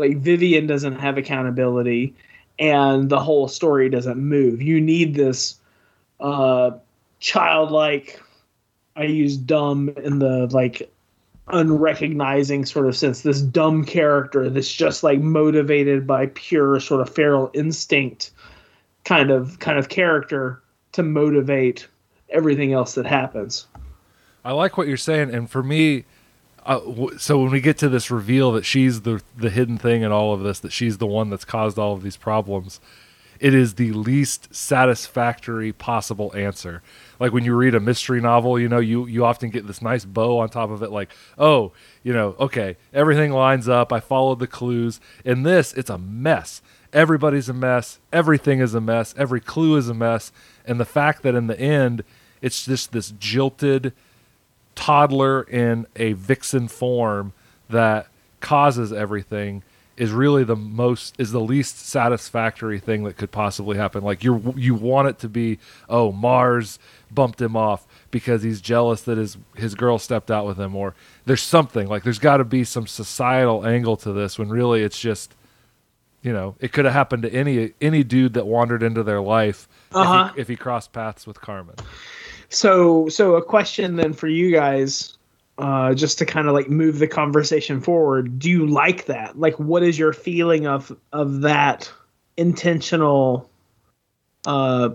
[0.00, 2.14] like Vivian doesn't have accountability
[2.58, 4.60] and the whole story doesn't move.
[4.60, 5.56] You need this
[6.18, 6.72] uh
[7.20, 8.20] childlike
[8.96, 10.90] I use dumb in the like
[11.52, 17.12] unrecognizing sort of sense this dumb character that's just like motivated by pure sort of
[17.14, 18.30] feral instinct
[19.04, 21.86] kind of kind of character to motivate
[22.30, 23.66] everything else that happens.
[24.44, 26.04] I like what you're saying and for me
[26.66, 30.02] uh, w- so when we get to this reveal that she's the the hidden thing
[30.02, 32.80] in all of this, that she's the one that's caused all of these problems,
[33.40, 36.82] it is the least satisfactory possible answer.
[37.18, 40.04] Like when you read a mystery novel, you know, you you often get this nice
[40.04, 41.72] bow on top of it, like, oh,
[42.02, 43.92] you know, okay, everything lines up.
[43.92, 45.00] I followed the clues.
[45.24, 46.60] In this, it's a mess.
[46.92, 47.98] Everybody's a mess.
[48.12, 49.14] Everything is a mess.
[49.16, 50.32] Every clue is a mess.
[50.66, 52.04] And the fact that in the end,
[52.42, 53.94] it's just this jilted
[54.74, 57.32] toddler in a vixen form
[57.70, 58.06] that
[58.40, 59.62] causes everything
[60.00, 64.02] is really the most is the least satisfactory thing that could possibly happen.
[64.02, 66.78] Like you you want it to be oh Mars
[67.10, 70.94] bumped him off because he's jealous that his his girl stepped out with him or
[71.26, 74.98] there's something like there's got to be some societal angle to this when really it's
[74.98, 75.34] just
[76.22, 79.68] you know it could have happened to any any dude that wandered into their life
[79.92, 80.28] Uh-huh.
[80.30, 81.74] if, he, if he crossed paths with Carmen.
[82.48, 85.16] So, so a question then for you guys,
[85.60, 88.38] uh, just to kind of like move the conversation forward.
[88.38, 89.38] Do you like that?
[89.38, 91.92] Like, what is your feeling of of that
[92.36, 93.50] intentional
[94.46, 94.90] uh,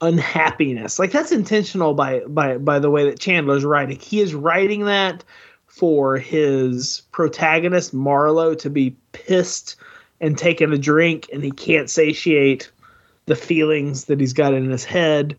[0.00, 0.98] unhappiness?
[0.98, 3.98] Like, that's intentional by by by the way that Chandler's writing.
[3.98, 5.22] He is writing that
[5.66, 9.76] for his protagonist Marlowe to be pissed
[10.20, 12.70] and taking a drink, and he can't satiate
[13.26, 15.36] the feelings that he's got in his head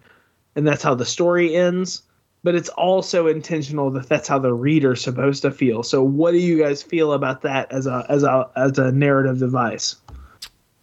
[0.56, 2.04] and that's how the story ends
[2.44, 6.38] but it's also intentional that that's how the reader's supposed to feel so what do
[6.38, 9.98] you guys feel about that as a as a as a narrative device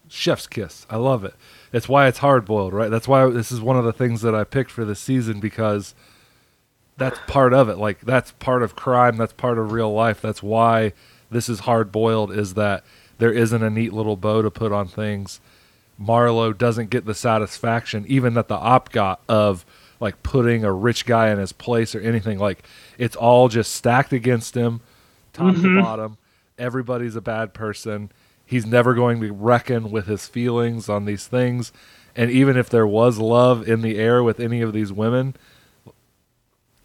[0.09, 0.87] chef's kiss.
[0.89, 1.35] I love it.
[1.73, 2.91] It's why it's hard boiled, right?
[2.91, 5.95] That's why this is one of the things that I picked for this season because
[6.97, 7.77] that's part of it.
[7.77, 10.21] Like that's part of crime, that's part of real life.
[10.21, 10.93] That's why
[11.31, 12.85] this is hard boiled is that
[13.19, 15.41] there isn't a neat little bow to put on things.
[15.99, 19.65] Marlowe doesn't get the satisfaction even that the op got of
[20.01, 22.39] like putting a rich guy in his place or anything.
[22.39, 22.65] Like
[22.99, 24.81] it's all just stacked against him
[25.33, 25.81] top to mm-hmm.
[25.81, 26.19] bottom.
[26.59, 28.11] Everybody's a bad person.
[28.45, 31.73] He's never going to reckon with his feelings on these things.
[32.15, 35.35] And even if there was love in the air with any of these women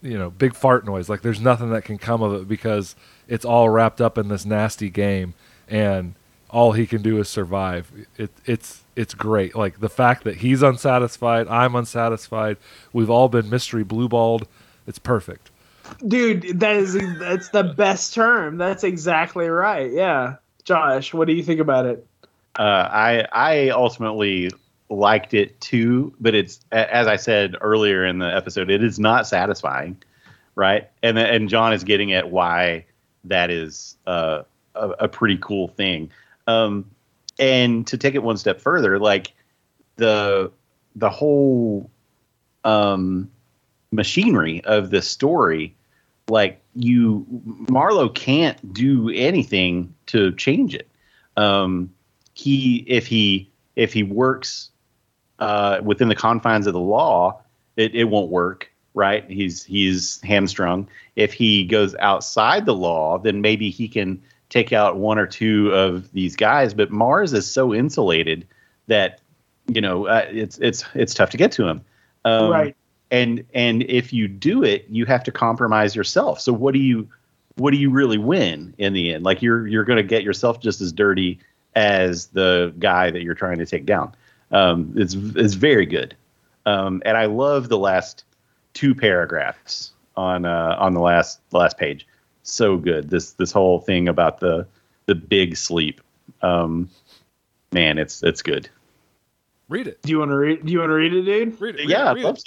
[0.04, 2.96] you know big fart noise like there's nothing that can come of it because
[3.32, 5.34] it's all wrapped up in this nasty game.
[5.70, 6.16] And
[6.52, 7.92] all he can do is survive.
[8.18, 9.56] It, it's it's great.
[9.56, 12.58] Like the fact that he's unsatisfied i'm unsatisfied
[12.94, 14.44] we've all been mystery blueballed
[14.88, 15.52] it's perfect.
[16.08, 18.58] Dude that is that's the best term.
[18.58, 19.92] That's exactly right.
[19.92, 20.36] Yeah.
[20.64, 22.06] Josh what do you think about it?
[22.58, 24.52] Uh, I I ultimately
[24.90, 29.26] liked it too, but it's as I said earlier in the episode, it is not
[29.26, 29.98] satisfying,
[30.56, 30.90] right?
[31.02, 32.86] And and John is getting at why
[33.26, 34.44] that is uh,
[34.76, 36.10] uh, a, a pretty cool thing.
[36.48, 36.90] Um,
[37.40, 39.34] and to take it one step further, like
[39.96, 40.52] the
[40.96, 41.90] the whole
[42.64, 43.30] um,
[43.92, 45.76] machinery of this story,
[46.28, 47.26] like you,
[47.70, 50.88] Marlowe can't do anything to change it.
[51.38, 51.92] Um,
[52.34, 54.70] he if he if he works
[55.40, 57.42] uh, within the confines of the law,
[57.76, 59.30] it, it won't work right?
[59.30, 60.88] He's he's hamstrung.
[61.16, 64.22] If he goes outside the law, then maybe he can
[64.52, 66.76] take out one or two of these guys.
[66.76, 68.46] But Mars is so insulated
[68.86, 69.20] that
[69.68, 71.82] you know uh, it's it's it's tough to get to him.
[72.26, 72.76] Um, right.
[73.10, 76.40] And and if you do it, you have to compromise yourself.
[76.40, 77.10] So what do you
[77.56, 79.26] what do you really win in the end?
[79.26, 81.40] Like you're you're going to get yourself just as dirty
[81.76, 84.14] as the guy that you're trying to take down.
[84.52, 86.16] Um, it's it's very good.
[86.66, 88.24] Um, and I love the last
[88.74, 92.08] two paragraphs on uh, on the last last page.
[92.44, 93.10] So good.
[93.10, 94.68] This this whole thing about the
[95.06, 96.02] the big sleep.
[96.42, 96.90] Um,
[97.72, 98.70] man, it's it's good.
[99.70, 100.02] Read it.
[100.02, 100.66] Do you want to read?
[100.66, 101.62] Do you want to read it, dude?
[101.62, 101.80] Read it.
[101.80, 102.44] Read yeah, it, read it.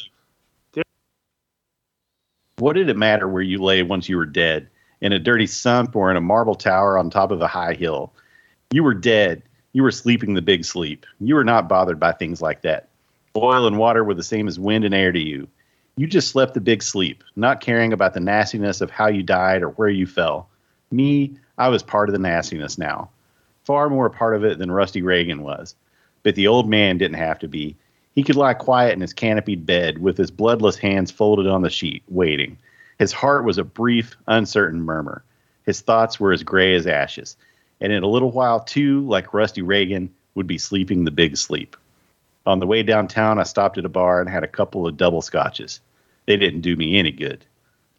[2.56, 4.68] What did it matter where you lay once you were dead?
[5.00, 8.12] In a dirty sump or in a marble tower on top of a high hill?
[8.70, 9.42] You were dead.
[9.72, 11.04] You were sleeping the big sleep.
[11.18, 12.88] You were not bothered by things like that.
[13.36, 15.48] Oil and water were the same as wind and air to you.
[15.96, 19.62] You just slept the big sleep, not caring about the nastiness of how you died
[19.62, 20.48] or where you fell.
[20.90, 23.10] Me, I was part of the nastiness now.
[23.62, 25.76] Far more a part of it than Rusty Regan was.
[26.24, 27.76] But the old man didn't have to be.
[28.14, 31.70] He could lie quiet in his canopied bed with his bloodless hands folded on the
[31.70, 32.58] sheet, waiting.
[32.98, 35.22] His heart was a brief, uncertain murmur.
[35.64, 37.36] His thoughts were as gray as ashes.
[37.80, 41.76] And in a little while, too, like Rusty Regan, would be sleeping the big sleep.
[42.46, 45.22] On the way downtown, I stopped at a bar and had a couple of double
[45.22, 45.80] scotches.
[46.26, 47.44] They didn't do me any good.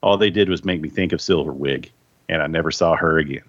[0.02, 1.90] All they did was make me think of Silverwig,
[2.30, 3.44] and I never saw her again.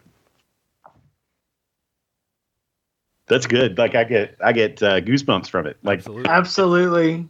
[3.27, 3.77] That's good.
[3.77, 5.77] Like I get, I get uh, goosebumps from it.
[5.83, 6.31] Like Absolutely.
[6.31, 7.29] Absolutely.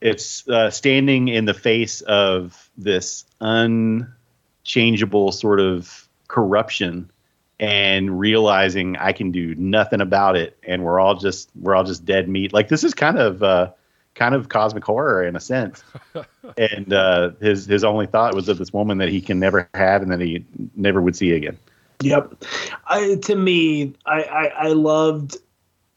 [0.00, 7.10] it's uh, standing in the face of this unchangeable sort of corruption
[7.58, 12.04] and realizing I can do nothing about it, and we're all just we're all just
[12.04, 12.52] dead meat.
[12.52, 13.70] Like this is kind of uh,
[14.14, 15.82] kind of cosmic horror in a sense.
[16.58, 20.02] and uh, his his only thought was of this woman that he can never have
[20.02, 20.44] and that he
[20.74, 21.58] never would see again.
[22.02, 22.44] Yep.
[22.86, 25.36] I, to me, I, I I loved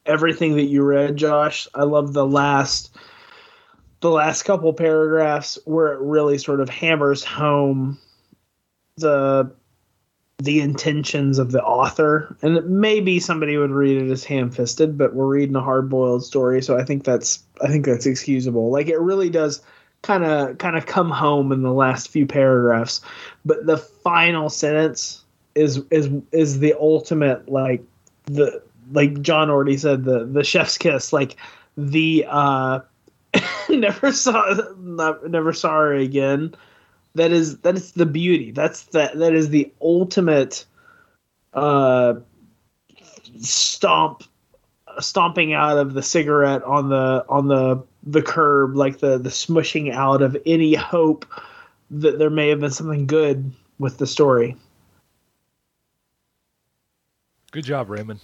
[0.06, 1.68] everything that you read, Josh.
[1.74, 2.96] I love the last
[4.00, 7.98] the last couple paragraphs where it really sort of hammers home
[8.96, 9.52] the
[10.40, 12.34] the intentions of the author.
[12.42, 16.78] And maybe somebody would read it as ham-fisted, but we're reading a hard-boiled story, so
[16.78, 18.70] I think that's I think that's excusable.
[18.70, 19.60] Like it really does
[20.02, 23.02] kind of kind of come home in the last few paragraphs,
[23.44, 25.24] but the final sentence
[25.54, 27.82] is is is the ultimate like
[28.24, 28.62] the
[28.92, 31.36] like John already said the the chef's kiss like
[31.76, 32.80] the uh
[33.68, 34.54] never saw
[35.26, 36.54] never saw her again
[37.14, 40.64] that is that is the beauty that's that that is the ultimate
[41.54, 42.14] uh
[43.40, 44.22] stomp
[44.98, 49.92] stomping out of the cigarette on the on the the curb like the the smushing
[49.92, 51.26] out of any hope
[51.90, 54.56] that there may have been something good with the story
[57.52, 58.20] Good job, Raymond.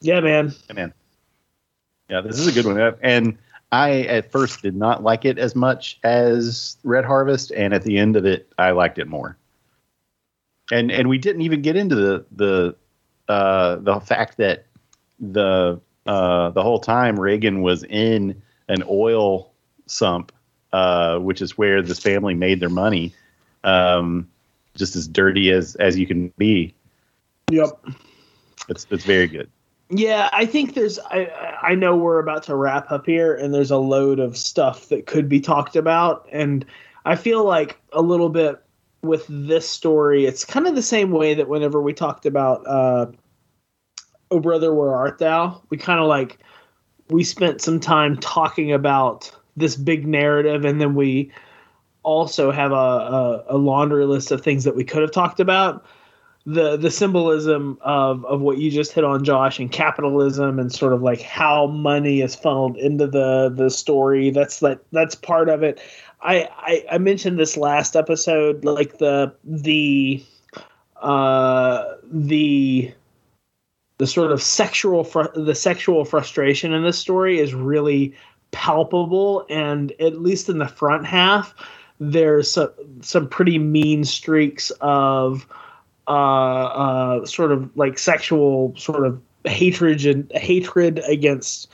[0.00, 0.94] yeah man Yeah, man.
[2.08, 2.96] Yeah, this is a good one.
[3.02, 3.36] And
[3.70, 7.98] I at first did not like it as much as Red Harvest, and at the
[7.98, 9.36] end of it, I liked it more.
[10.72, 12.76] And and we didn't even get into the the
[13.28, 14.66] uh, the fact that
[15.20, 19.52] the uh, the whole time Regan was in an oil
[19.86, 20.32] sump,
[20.72, 23.14] uh, which is where this family made their money,
[23.64, 24.28] um,
[24.74, 26.74] just as dirty as as you can be.
[27.50, 27.68] yep
[28.68, 29.50] It's it's very good.
[29.90, 30.98] Yeah, I think there's.
[30.98, 31.26] I
[31.62, 35.06] I know we're about to wrap up here, and there's a load of stuff that
[35.06, 36.64] could be talked about, and
[37.06, 38.62] I feel like a little bit
[39.02, 43.06] with this story, it's kind of the same way that whenever we talked about uh,
[44.30, 46.38] "Oh Brother, Where Art Thou," we kind of like
[47.08, 51.32] we spent some time talking about this big narrative, and then we
[52.02, 55.84] also have a, a, a laundry list of things that we could have talked about
[56.48, 60.94] the the symbolism of of what you just hit on Josh and capitalism and sort
[60.94, 65.62] of like how money is funneled into the the story that's like that's part of
[65.62, 65.78] it.
[66.22, 70.24] I, I i mentioned this last episode like the the
[71.02, 72.92] uh the
[73.98, 78.14] the sort of sexual fr- the sexual frustration in this story is really
[78.52, 81.54] palpable and at least in the front half
[82.00, 82.70] there's some,
[83.02, 85.46] some pretty mean streaks of
[86.08, 86.64] uh,
[87.20, 91.70] uh, sort of like sexual sort of hatred and hatred against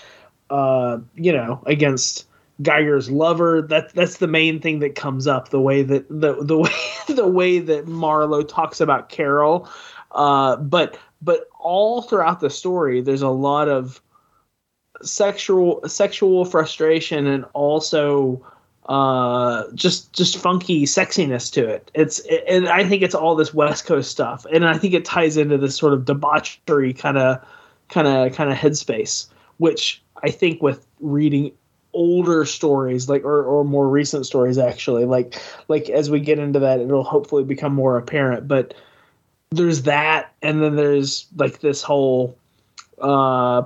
[0.50, 2.26] uh, you know against
[2.62, 3.62] Geiger's lover.
[3.62, 5.50] That that's the main thing that comes up.
[5.50, 6.72] The way that the the way
[7.08, 9.68] the way that Marlowe talks about Carol,
[10.12, 14.00] uh, but but all throughout the story, there's a lot of
[15.02, 18.44] sexual sexual frustration and also
[18.86, 21.90] uh just just funky sexiness to it.
[21.94, 25.38] It's and i think it's all this west coast stuff and i think it ties
[25.38, 27.42] into this sort of debauchery kind of
[27.88, 31.50] kind of kind of headspace which i think with reading
[31.94, 36.58] older stories like or, or more recent stories actually like like as we get into
[36.58, 38.74] that it'll hopefully become more apparent but
[39.50, 42.36] there's that and then there's like this whole
[43.00, 43.62] uh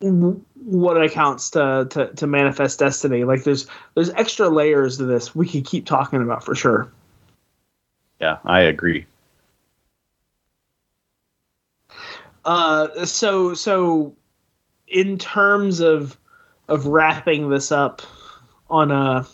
[0.00, 5.48] what accounts to, to to manifest destiny like there's there's extra layers to this we
[5.48, 6.90] could keep talking about for sure
[8.20, 9.06] Yeah, I agree.
[12.44, 14.14] uh so so
[14.86, 16.18] in terms of
[16.68, 18.02] of wrapping this up
[18.68, 19.26] on a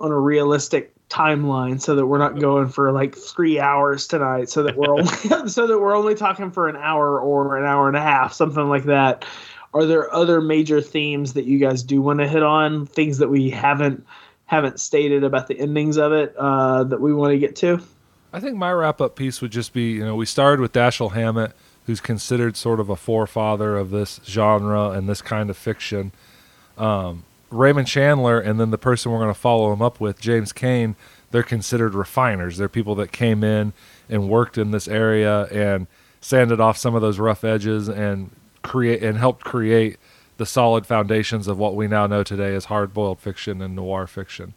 [0.00, 4.62] on a realistic timeline so that we're not going for like three hours tonight so
[4.62, 5.06] that we're only
[5.48, 8.68] so that we're only talking for an hour or an hour and a half something
[8.68, 9.24] like that
[9.72, 13.28] are there other major themes that you guys do want to hit on things that
[13.28, 14.06] we haven't
[14.46, 17.80] haven't stated about the endings of it uh, that we want to get to
[18.32, 21.12] I think my wrap up piece would just be you know, we started with Dashiell
[21.12, 21.52] Hammett,
[21.86, 26.12] who's considered sort of a forefather of this genre and this kind of fiction.
[26.78, 30.52] Um, Raymond Chandler, and then the person we're going to follow him up with, James
[30.52, 30.94] Cain,
[31.32, 32.58] they're considered refiners.
[32.58, 33.72] They're people that came in
[34.08, 35.88] and worked in this area and
[36.20, 38.30] sanded off some of those rough edges and
[38.62, 39.98] create and helped create
[40.36, 44.06] the solid foundations of what we now know today as hard boiled fiction and noir
[44.06, 44.54] fiction.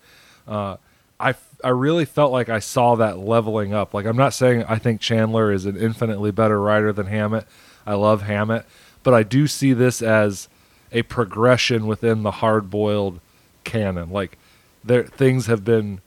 [0.47, 0.78] Uh,
[1.20, 3.93] I, I really felt like I saw that leveling up.
[3.93, 7.45] Like I'm not saying I think Chandler is an infinitely better writer than Hammett.
[7.86, 8.66] I love Hammett,
[9.04, 10.47] but I do see this as
[10.91, 13.20] a progression within the hard boiled
[13.64, 14.10] canon.
[14.10, 14.38] Like
[14.84, 16.01] there things have been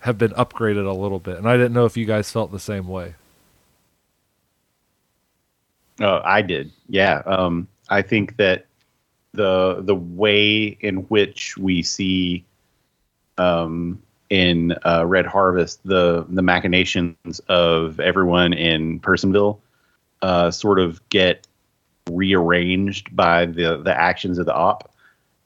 [0.00, 2.58] have been upgraded a little bit, and I didn't know if you guys felt the
[2.60, 3.14] same way.
[6.00, 6.72] Oh, I did.
[6.88, 7.22] Yeah.
[7.26, 8.66] Um, I think that
[9.32, 12.44] the the way in which we see
[13.38, 19.58] um, in uh, Red Harvest the the machinations of everyone in Personville
[20.22, 21.46] uh, sort of get
[22.10, 24.90] rearranged by the the actions of the op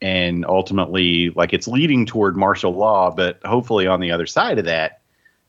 [0.01, 4.65] and ultimately like it's leading toward martial law but hopefully on the other side of
[4.65, 5.01] that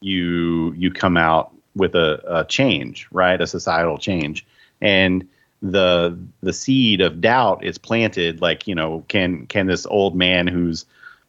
[0.02, 4.46] you you come out with a, a change right a societal change
[4.82, 5.28] and
[5.62, 10.48] the the seed of doubt is planted like you know can can this old man
[10.48, 10.86] who's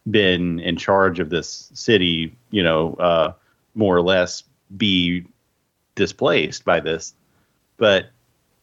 [0.09, 3.33] been in charge of this city you know uh
[3.75, 4.45] more or less
[4.77, 5.25] be
[5.95, 7.15] displaced by this?
[7.77, 8.07] But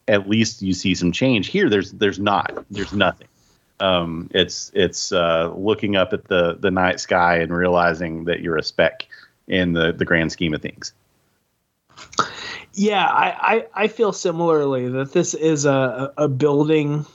[0.08, 1.48] at least you see some change.
[1.48, 2.66] Here there's there's not.
[2.72, 3.28] There's nothing.
[3.80, 8.58] Um it's it's uh looking up at the the night sky and realizing that you're
[8.58, 9.08] a speck
[9.48, 10.94] in the the grand scheme of things
[12.78, 17.06] yeah I, I i feel similarly that this is a a building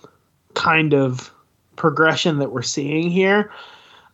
[0.55, 1.33] kind of
[1.77, 3.51] progression that we're seeing here.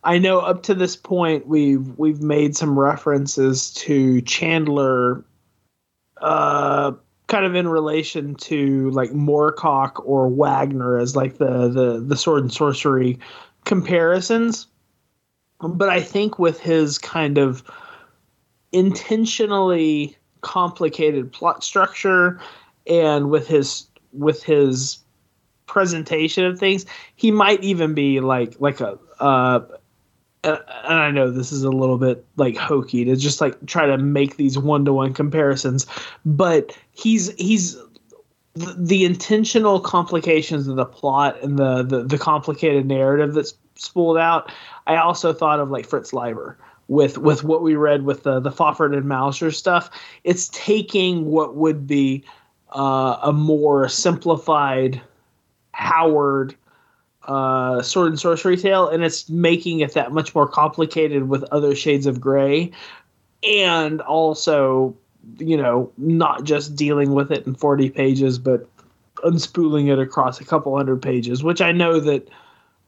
[0.03, 5.23] I know up to this point we've we've made some references to chandler
[6.21, 6.93] uh
[7.27, 12.43] kind of in relation to like moorcock or wagner as like the the the sword
[12.43, 13.19] and sorcery
[13.65, 14.67] comparisons.
[15.61, 17.63] But i think with his kind of
[18.71, 22.39] intentionally complicated plot structure
[22.87, 24.99] and with his with his
[25.67, 26.85] presentation of things
[27.15, 29.59] he might even be like like a uh
[30.43, 33.97] and I know this is a little bit like hokey to just like try to
[33.97, 35.85] make these one to one comparisons,
[36.25, 37.75] but he's he's
[38.53, 44.17] the, the intentional complications of the plot and the, the the complicated narrative that's spooled
[44.17, 44.51] out.
[44.87, 46.57] I also thought of like Fritz Leiber
[46.89, 49.89] with with what we read with the the Fafhrd and Mouser stuff.
[50.25, 52.25] It's taking what would be
[52.75, 54.99] uh, a more simplified
[55.71, 56.55] Howard
[57.25, 61.75] uh, sword and sorcery tale, and it's making it that much more complicated with other
[61.75, 62.71] shades of gray,
[63.43, 64.97] and also,
[65.37, 68.67] you know, not just dealing with it in forty pages, but
[69.17, 71.43] unspooling it across a couple hundred pages.
[71.43, 72.27] Which I know that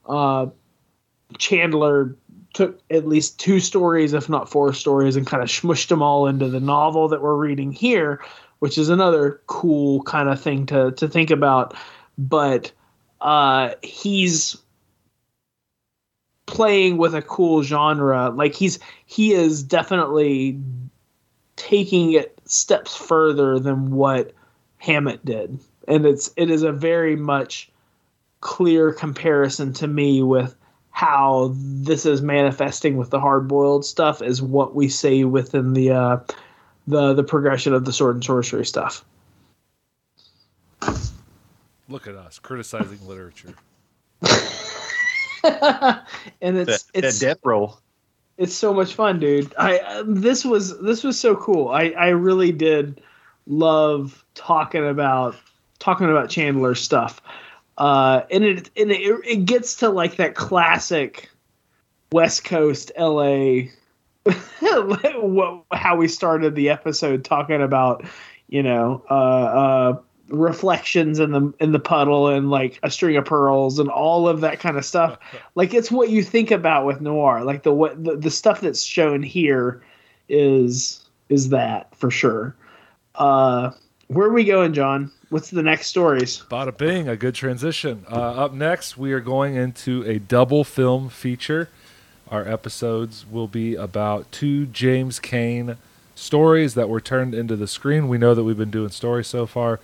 [0.08, 0.48] uh,
[1.38, 2.16] Chandler
[2.54, 6.28] took at least two stories, if not four stories, and kind of smushed them all
[6.28, 8.22] into the novel that we're reading here,
[8.60, 11.74] which is another cool kind of thing to to think about.
[12.18, 12.72] But
[13.22, 14.58] uh, he's
[16.46, 18.30] playing with a cool genre.
[18.30, 20.60] Like he's he is definitely
[21.56, 24.34] taking it steps further than what
[24.78, 27.70] Hammett did, and it's it is a very much
[28.42, 30.56] clear comparison to me with
[30.92, 35.92] how this is manifesting with the hard boiled stuff is what we see within the
[35.92, 36.18] uh,
[36.88, 39.04] the the progression of the sword and sorcery stuff.
[41.88, 43.54] Look at us criticizing literature.
[45.44, 47.80] and it's that, it's that death roll.
[48.38, 49.54] it's so much fun, dude.
[49.58, 51.70] I uh, this was this was so cool.
[51.70, 53.02] I I really did
[53.48, 55.36] love talking about
[55.80, 57.22] talking about Chandler stuff.
[57.78, 61.30] Uh, and it and it, it gets to like that classic
[62.12, 63.70] West Coast LA
[65.72, 68.06] how we started the episode talking about
[68.50, 73.26] you know uh, uh, reflections in the in the puddle and like a string of
[73.26, 75.18] pearls and all of that kind of stuff.
[75.56, 77.44] Like it's what you think about with noir.
[77.44, 79.82] Like the what the, the stuff that's shown here
[80.30, 82.56] is is that for sure.
[83.16, 83.72] Uh
[84.08, 88.06] where are we going john what's the next stories Bada bing, a good transition.
[88.12, 91.70] Uh, up next, we are going into a double film feature.
[92.30, 95.78] Our episodes will be about two James Cain
[96.16, 98.10] stories that were turned into the screen.
[98.10, 99.80] We know that we've been doing stories so far,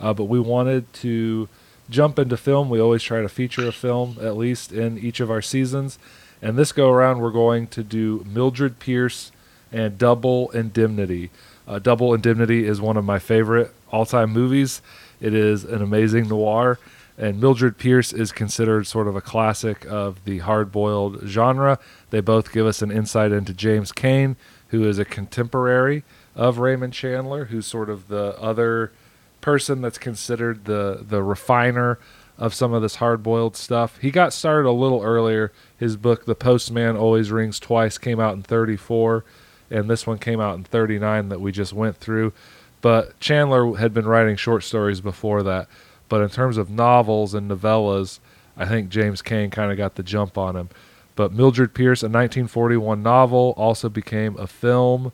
[0.00, 1.48] uh, but we wanted to
[1.90, 2.70] jump into film.
[2.70, 5.98] We always try to feature a film, at least in each of our seasons.
[6.40, 9.32] And this go around, we're going to do Mildred Pierce
[9.72, 11.30] and Double Indemnity.
[11.72, 14.82] Uh, Double Indemnity is one of my favorite all time movies.
[15.22, 16.78] It is an amazing noir,
[17.16, 21.78] and Mildred Pierce is considered sort of a classic of the hard boiled genre.
[22.10, 24.36] They both give us an insight into James Cain,
[24.68, 26.04] who is a contemporary
[26.36, 28.92] of Raymond Chandler, who's sort of the other
[29.40, 31.98] person that's considered the, the refiner
[32.36, 33.96] of some of this hard boiled stuff.
[33.96, 35.52] He got started a little earlier.
[35.78, 39.24] His book, The Postman Always Rings Twice, came out in 34
[39.72, 42.32] and this one came out in 39 that we just went through.
[42.80, 45.68] But Chandler had been writing short stories before that.
[46.08, 48.18] But in terms of novels and novellas,
[48.56, 50.68] I think James Cain kind of got the jump on him.
[51.16, 55.12] But Mildred Pierce, a 1941 novel, also became a film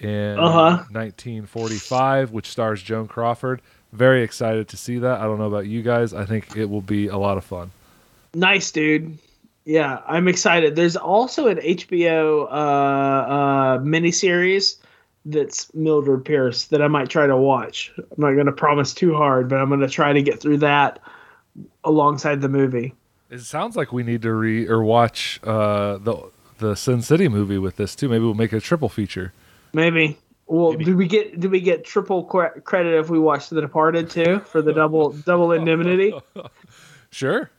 [0.00, 0.84] in Uh-huh.
[0.90, 3.60] 1945, which stars Joan Crawford.
[3.92, 5.20] Very excited to see that.
[5.20, 6.12] I don't know about you guys.
[6.12, 7.70] I think it will be a lot of fun.
[8.34, 9.18] Nice, dude.
[9.64, 10.76] Yeah, I'm excited.
[10.76, 14.76] There's also an HBO uh, uh, miniseries
[15.24, 17.92] that's Mildred Pierce that I might try to watch.
[17.96, 20.58] I'm not going to promise too hard, but I'm going to try to get through
[20.58, 20.98] that
[21.82, 22.94] alongside the movie.
[23.30, 27.58] It sounds like we need to re or watch uh, the the Sin City movie
[27.58, 28.08] with this too.
[28.08, 29.32] Maybe we'll make a triple feature.
[29.72, 30.18] Maybe.
[30.46, 30.84] Well, Maybe.
[30.84, 34.60] do we get do we get triple credit if we watch The Departed too for
[34.60, 36.14] the double double indemnity?
[37.10, 37.50] Sure.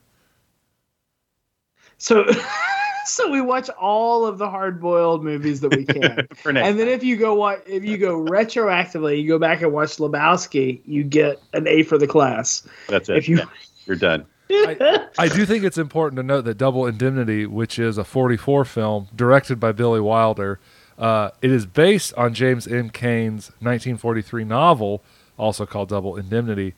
[1.98, 2.26] So,
[3.06, 6.26] so we watch all of the hard boiled movies that we can.
[6.36, 9.72] For and then if you go watch, if you go retroactively, you go back and
[9.72, 12.66] watch Lebowski, you get an A for the class.
[12.88, 13.16] That's it.
[13.18, 13.44] if you- Yeah,
[13.86, 14.26] you're done.
[14.48, 18.64] I, I do think it's important to note that Double Indemnity, which is a 44
[18.64, 20.60] film directed by Billy Wilder,
[20.98, 22.90] uh, it is based on James M.
[22.90, 25.02] Cain's 1943 novel,
[25.36, 26.74] also called Double Indemnity.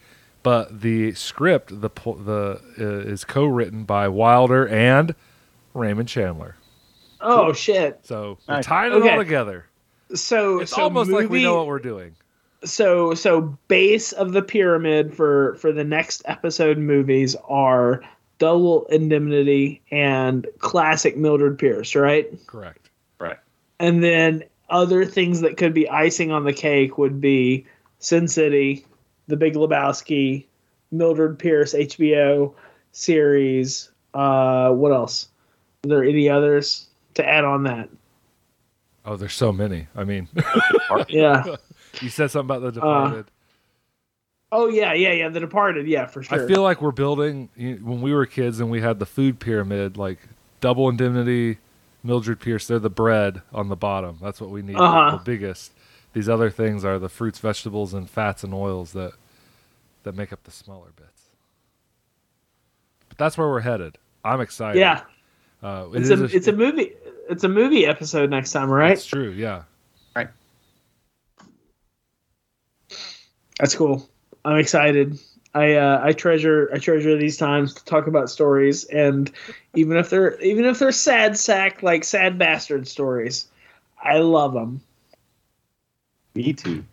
[0.49, 5.15] But the script, the the uh, is co-written by Wilder and
[5.75, 6.57] Raymond Chandler.
[7.21, 8.01] Oh shit!
[8.05, 8.65] So we're Nice.
[8.65, 9.11] tying it Okay.
[9.11, 9.67] all together.
[10.15, 12.15] So It's so almost like we know what we're doing.
[12.65, 18.03] so so base of the pyramid for for the next episode movies are
[18.39, 22.89] double indemnity and classic mildred pierce right Correct.
[23.21, 23.37] Right.
[23.79, 27.67] and then other things that could be icing on the cake would be
[27.99, 28.87] sin city
[29.29, 30.45] the big lebowski
[30.91, 32.53] mildred pierce hbo
[32.93, 35.29] series uh what else
[35.85, 37.89] are there any others to add on that
[39.05, 39.87] Oh, there's so many.
[39.97, 40.29] I mean,
[41.09, 41.43] yeah
[42.03, 43.25] you said something about the Departed.
[44.53, 48.03] oh yeah yeah yeah the departed yeah for sure I feel like we're building when
[48.03, 50.19] we were kids and we had the food pyramid, like
[50.61, 51.57] double indemnity,
[52.03, 52.67] Mildred Pierce.
[52.67, 54.19] They're the bread on the bottom.
[54.21, 54.77] That's what we need.
[54.77, 55.17] Uh-huh.
[55.17, 55.73] The biggest.
[56.13, 59.13] These other things are the fruits, vegetables, and fats and oils that
[60.05, 61.23] that make up the smaller bits.
[63.09, 63.99] But that's where we're headed.
[64.25, 64.79] I'm excited.
[64.79, 65.03] yeah
[65.63, 66.93] uh, it it's is a, it's a movie
[67.29, 69.31] it's a movie episode next time right It's true.
[69.31, 69.63] Yeah.
[70.15, 70.29] Right.
[73.59, 74.09] That's cool.
[74.45, 75.19] I'm excited.
[75.55, 79.31] I uh, I treasure I treasure these times to talk about stories, and
[79.75, 83.47] even if they're even if they're sad sack like sad bastard stories,
[84.03, 84.81] I love them.
[86.39, 86.85] Me too.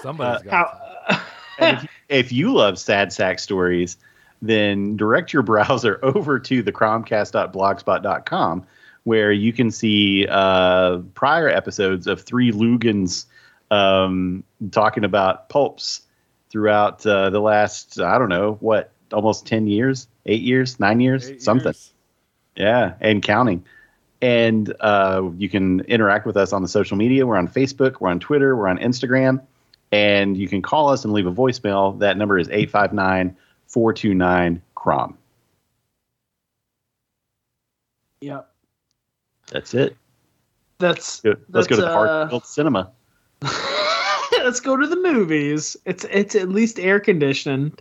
[0.00, 0.80] Somebody's got.
[1.06, 1.20] How,
[1.58, 3.98] And if, if you love sad sack stories,
[4.40, 8.66] then direct your browser over to the cromcast.blogspot.com
[9.04, 13.26] where you can see uh, prior episodes of Three Lugans
[13.70, 16.02] um, talking about pulps
[16.48, 21.28] throughout uh, the last, I don't know, what, almost 10 years, eight years, nine years,
[21.28, 21.66] Eight something.
[21.66, 21.92] years.
[22.56, 23.64] Yeah, and counting.
[24.22, 27.26] And uh, you can interact with us on the social media.
[27.26, 29.42] We're on Facebook, we're on Twitter, we're on Instagram,
[29.90, 31.98] and you can call us and leave a voicemail.
[31.98, 33.36] That number is 859
[33.66, 35.18] 429 CROM.
[38.20, 38.48] Yep.
[39.50, 39.96] That's it.
[40.78, 41.22] That's.
[41.24, 42.92] Let's go to the uh, Hartfield Cinema.
[44.38, 45.76] let's go to the movies.
[45.84, 47.80] It's it's at least air conditioned.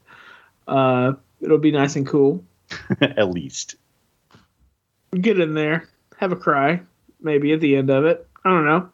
[0.67, 2.43] Uh, it'll be nice and cool.
[3.01, 3.75] At least.
[5.19, 5.89] Get in there,
[6.21, 6.79] have a cry,
[7.19, 8.27] maybe at the end of it.
[8.45, 8.89] I don't know.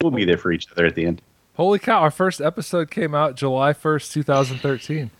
[0.00, 1.22] We'll be there for each other at the end.
[1.54, 2.00] Holy cow!
[2.00, 5.10] Our first episode came out July first, two thousand thirteen.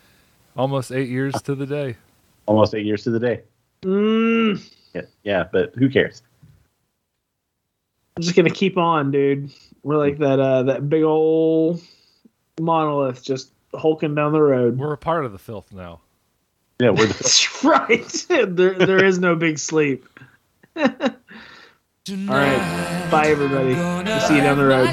[0.56, 1.96] Almost eight years to the day.
[2.46, 3.42] Almost eight years to the day.
[3.82, 4.62] Mm,
[4.94, 6.22] Yeah, yeah but who cares?
[8.16, 9.50] I'm just gonna keep on, dude.
[9.82, 11.82] We're like that uh that big old
[12.60, 14.78] monolith just hulking down the road.
[14.78, 16.00] We're a part of the filth now.
[16.80, 18.26] Yeah, we're the That's right.
[18.56, 20.06] there there is no big sleep.
[20.76, 20.86] All
[22.28, 23.08] right.
[23.10, 23.74] Bye everybody.
[23.74, 24.88] We'll see you down the road.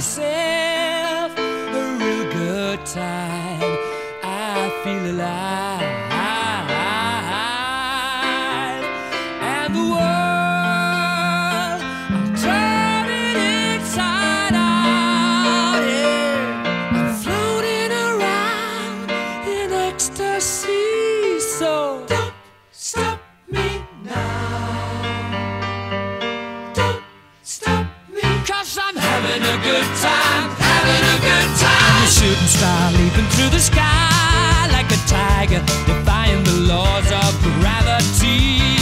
[28.49, 31.85] Cause I'm having a good time, having a good time.
[31.85, 37.39] I'm a shooting star leaping through the sky like a tiger, defying the laws of
[37.61, 38.78] gravity.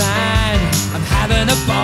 [0.00, 1.81] I'm having a ball.